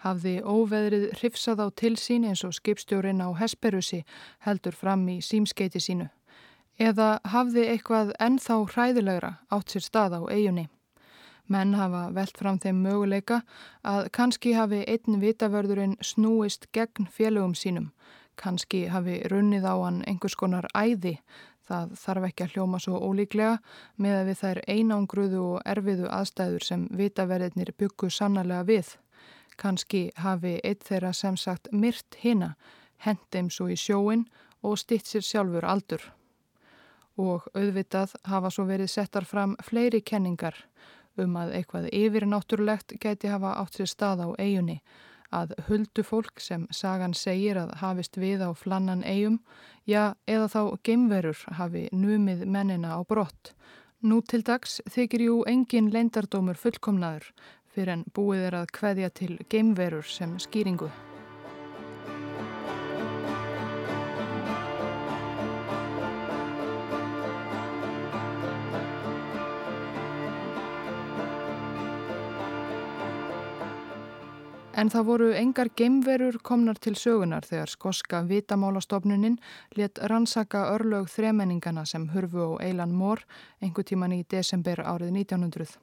[0.00, 4.00] Hafði óveðrið hrifsað á tilsýn eins og skipstjórin á Hesperusi
[4.48, 6.08] heldur fram í símskeiti sínu.
[6.80, 10.70] Eða hafði eitthvað ennþá hræðilegra átt sér stað á eigunni.
[11.46, 13.42] Menn hafa velt fram þeim möguleika
[13.84, 17.92] að kannski hafi einn vitavörðurinn snúist gegn félögum sínum
[18.36, 21.16] Kanski hafi runnið á hann einhvers konar æði,
[21.66, 23.56] það þarf ekki að hljóma svo ólíklega
[24.02, 28.92] með að við þær einangruðu og erfiðu aðstæður sem vitaverðinir byggu sannarlega við.
[29.56, 32.54] Kanski hafi eitt þeirra sem sagt myrt hina,
[33.04, 34.26] hendim svo í sjóin
[34.62, 36.02] og stitt sér sjálfur aldur.
[37.16, 40.58] Og auðvitað hafa svo verið settar fram fleiri kenningar
[41.16, 44.82] um að eitthvað yfirnáttúrulegt gæti hafa átt sér stað á eigunni
[45.32, 49.40] að huldu fólk sem sagan segir að hafist við á flannan eigum,
[49.86, 53.54] já eða þá geimverur hafi numið mennina á brott.
[54.02, 57.32] Nú til dags þykir jú engin leindardómur fullkomnaður
[57.72, 60.90] fyrir en búið er að kveðja til geimverur sem skýringu.
[74.76, 79.38] En það voru engar geimverur komnar til sögunar þegar skoska vitamálastofnuninn
[79.78, 83.24] let rannsaka örlög þremenningana sem hurfu á Eilan Mór
[83.64, 85.78] einhver tíman í desember árið 1900.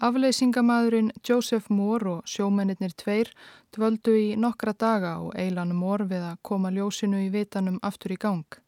[0.00, 3.28] Afleysingamadurinn Joseph Moore og sjómennir tveir
[3.76, 8.18] dvöldu í nokkra daga og Eilan Mór við að koma ljósinu í vitanum aftur í
[8.18, 8.63] gang.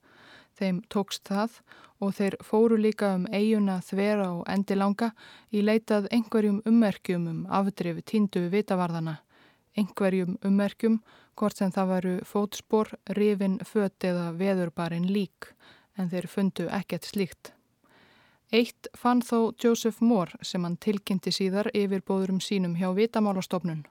[0.57, 1.59] Þeim tókst það
[2.01, 5.11] og þeir fóru líka um eiguna þvera og endilanga
[5.53, 9.19] í leitað einhverjum ummerkjum um afdrifu tíndu vitavarðana.
[9.77, 11.01] Einhverjum ummerkjum,
[11.37, 15.53] hvort sem það varu fótspor, rifin, fött eða veðurbarinn lík,
[15.97, 17.53] en þeir fundu ekkert slíkt.
[18.53, 23.85] Eitt fann þó Joseph Moore sem hann tilkynnti síðar yfir bóðurum sínum hjá vitamálastofnun.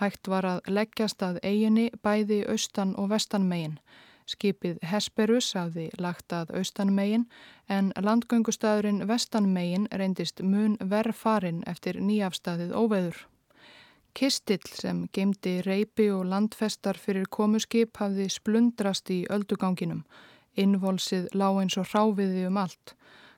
[0.00, 3.76] Hægt var að leggjast að eiginni bæði austan og vestan meginn,
[4.24, 7.26] Skipið Hesperus hafði lagt að austanmegin
[7.68, 13.18] en landgöngustæðurinn vestanmegin reyndist mun verðfarin eftir nýjafstæðið óveður.
[14.14, 20.04] Kistill sem gemdi reypi og landfestar fyrir komuskip hafði splundrast í ölduganginum.
[20.56, 22.94] Innvolsið lág eins og hráfiði um allt.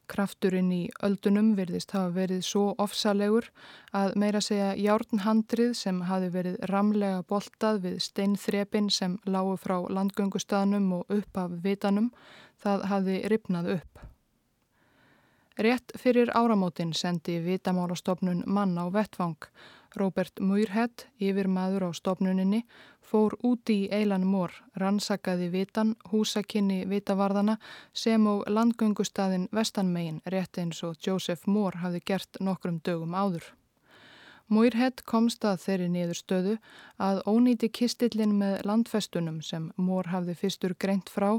[0.07, 3.49] Krafturinn í öldunum virðist hafa verið svo ofsalegur
[3.97, 10.93] að meira segja járnhandrið sem hafi verið ramlega boltað við steinþrepin sem lágu frá landgöngustaðnum
[11.01, 12.13] og upp af vitanum,
[12.63, 14.07] það hafi ripnað upp.
[15.57, 19.39] Rétt fyrir áramótin sendi vitamálastofnun mann á vettvang.
[19.97, 22.63] Robert Muirhead, yfir maður á stofnuninni,
[23.01, 27.57] fór úti í Eilan Mór, rannsakaði vitan, húsakinni vitavarðana
[27.97, 33.47] sem og landgöngustadin vestanmegin rétt eins og Joseph Moore hafði gert nokkrum dögum áður.
[34.53, 36.53] Muirhead komst að þeirri niður stöðu
[37.03, 41.33] að ónýti kistillin með landfestunum sem Moore hafði fyrstur greint frá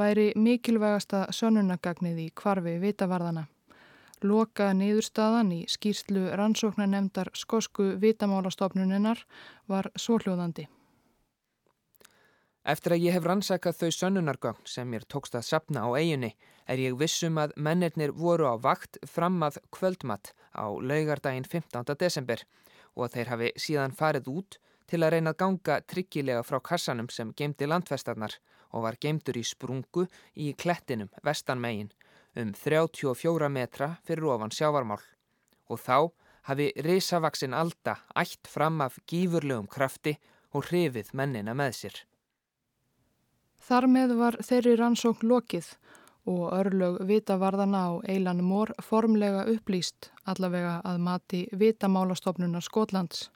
[0.00, 3.46] væri mikilvægasta sönunagagnið í kvarfi vitavarðana.
[4.22, 9.20] Loka niðurstaðan í skýrslu rannsóknanemdar skosku vitamálastofnuninnar
[9.70, 10.66] var svohljóðandi.
[12.68, 16.34] Eftir að ég hef rannsakað þau sönnunargögn sem mér tókst að sapna á eiginni
[16.66, 21.94] er ég vissum að mennirnir voru á vakt fram að kvöldmatt á laugardaginn 15.
[21.96, 22.42] desember
[22.96, 24.58] og að þeir hafi síðan farið út
[24.90, 28.34] til að reyna að ganga tryggilega frá kassanum sem geimdi landfestarnar
[28.74, 31.92] og var geimdur í sprungu í klettinum vestanmegin
[32.36, 35.02] um 34 metra fyrir ofan sjávarmál.
[35.68, 36.10] Og þá
[36.48, 40.16] hafi risavaksinn alda ætt fram af gífurlegum krafti
[40.52, 41.96] og hrifið mennina með sér.
[43.58, 45.72] Þar með var þeirri rannsókn lokið
[46.28, 53.28] og örlög vitavarðana á Eilan Mór formlega upplýst allavega að mati vitamálastofnunar Skotlands.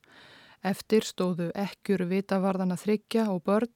[0.62, 3.72] Eftir stóðu ekkjur vitavarðana þryggja og börn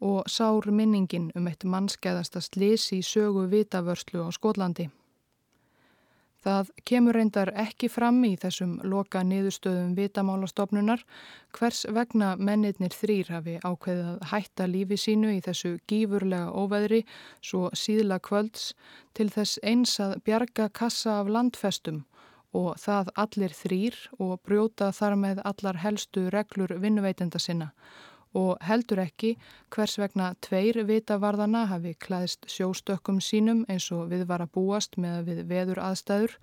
[0.00, 4.88] og sár minningin um eitt mannskæðasta slis í sögu vitavörslu á Skotlandi.
[6.40, 11.02] Það kemur reyndar ekki fram í þessum loka niðurstöðum vitamálastofnunar
[11.58, 17.02] hvers vegna mennirnir þrýr hafi ákveðið að hætta lífi sínu í þessu gífurlega óveðri
[17.44, 18.70] svo síðla kvölds
[19.12, 22.06] til þess eins að bjarga kassa af landfestum
[22.56, 27.70] og það allir þrýr og brjóta þar með allar helstu reglur vinnuveitenda sinna
[28.36, 29.34] og heldur ekki
[29.74, 35.24] hvers vegna tveir vitavarðana hafi klæðist sjóstökkum sínum eins og við var að búast með
[35.30, 36.36] við veður aðstæður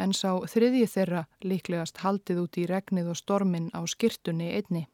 [0.00, 4.86] en sá þriðji þeirra líklegast haldið út í regnið og stormin á skirtunni einni.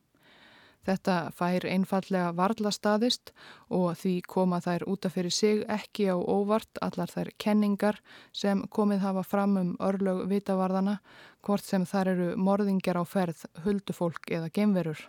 [0.82, 3.30] Þetta fær einfallega varla staðist
[3.70, 8.00] og því koma þær útaf fyrir sig ekki á óvart allar þær kenningar
[8.34, 10.98] sem komið hafa fram um örlög vitavarðana
[11.46, 15.06] hvort sem þar eru morðingjar á ferð, huldufólk eða gemverur.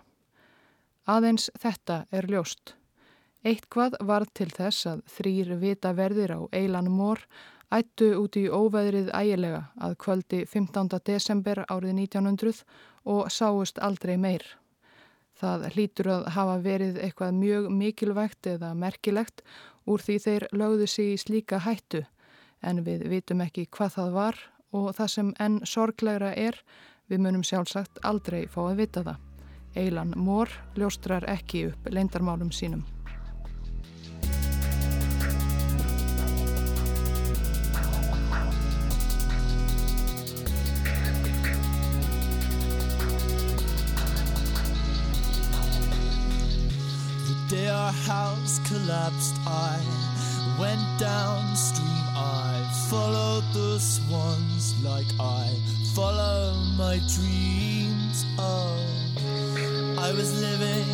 [1.09, 2.76] Aðeins þetta er ljóst.
[3.43, 7.26] Eitthvað var til þess að þrýr vita verðir á Eilan Mór
[7.74, 11.01] ættu út í óveðrið ægilega að kvöldi 15.
[11.03, 12.61] desember árið 1900
[13.09, 14.45] og sáust aldrei meir.
[15.39, 19.41] Það hlýtur að hafa verið eitthvað mjög mikilvægt eða merkilegt
[19.89, 22.03] úr því þeir lögðu sig í slíka hættu
[22.63, 24.41] en við vitum ekki hvað það var
[24.73, 26.57] og það sem enn sorglegra er,
[27.09, 29.21] við munum sjálfsagt aldrei fá að vita það.
[29.75, 32.86] Eilan Mór ljóstrar ekki upp leindarmálum sínum.
[47.84, 49.77] Our house collapsed I
[50.57, 52.05] went downstream.
[52.15, 52.53] I
[52.89, 55.49] followed the swans like I
[55.93, 58.25] follow my dreams.
[58.39, 58.77] Oh
[59.99, 60.91] I was living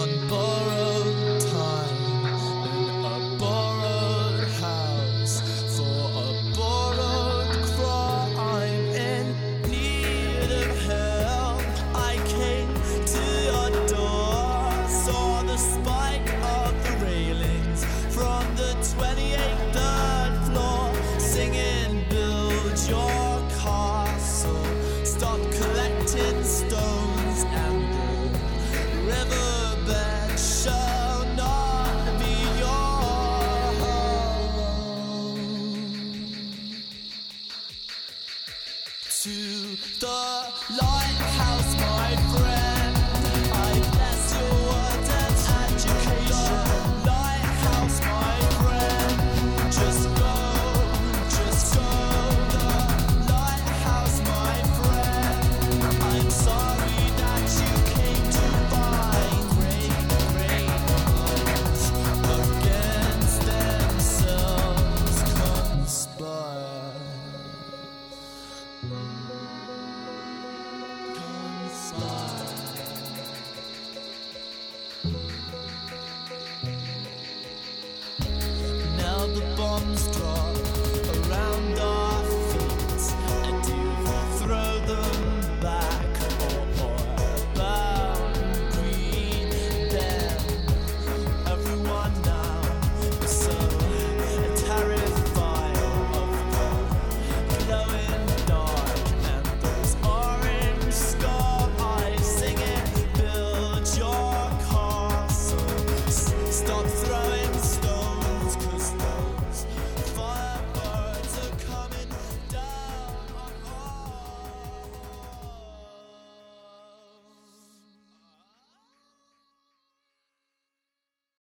[0.00, 1.43] on board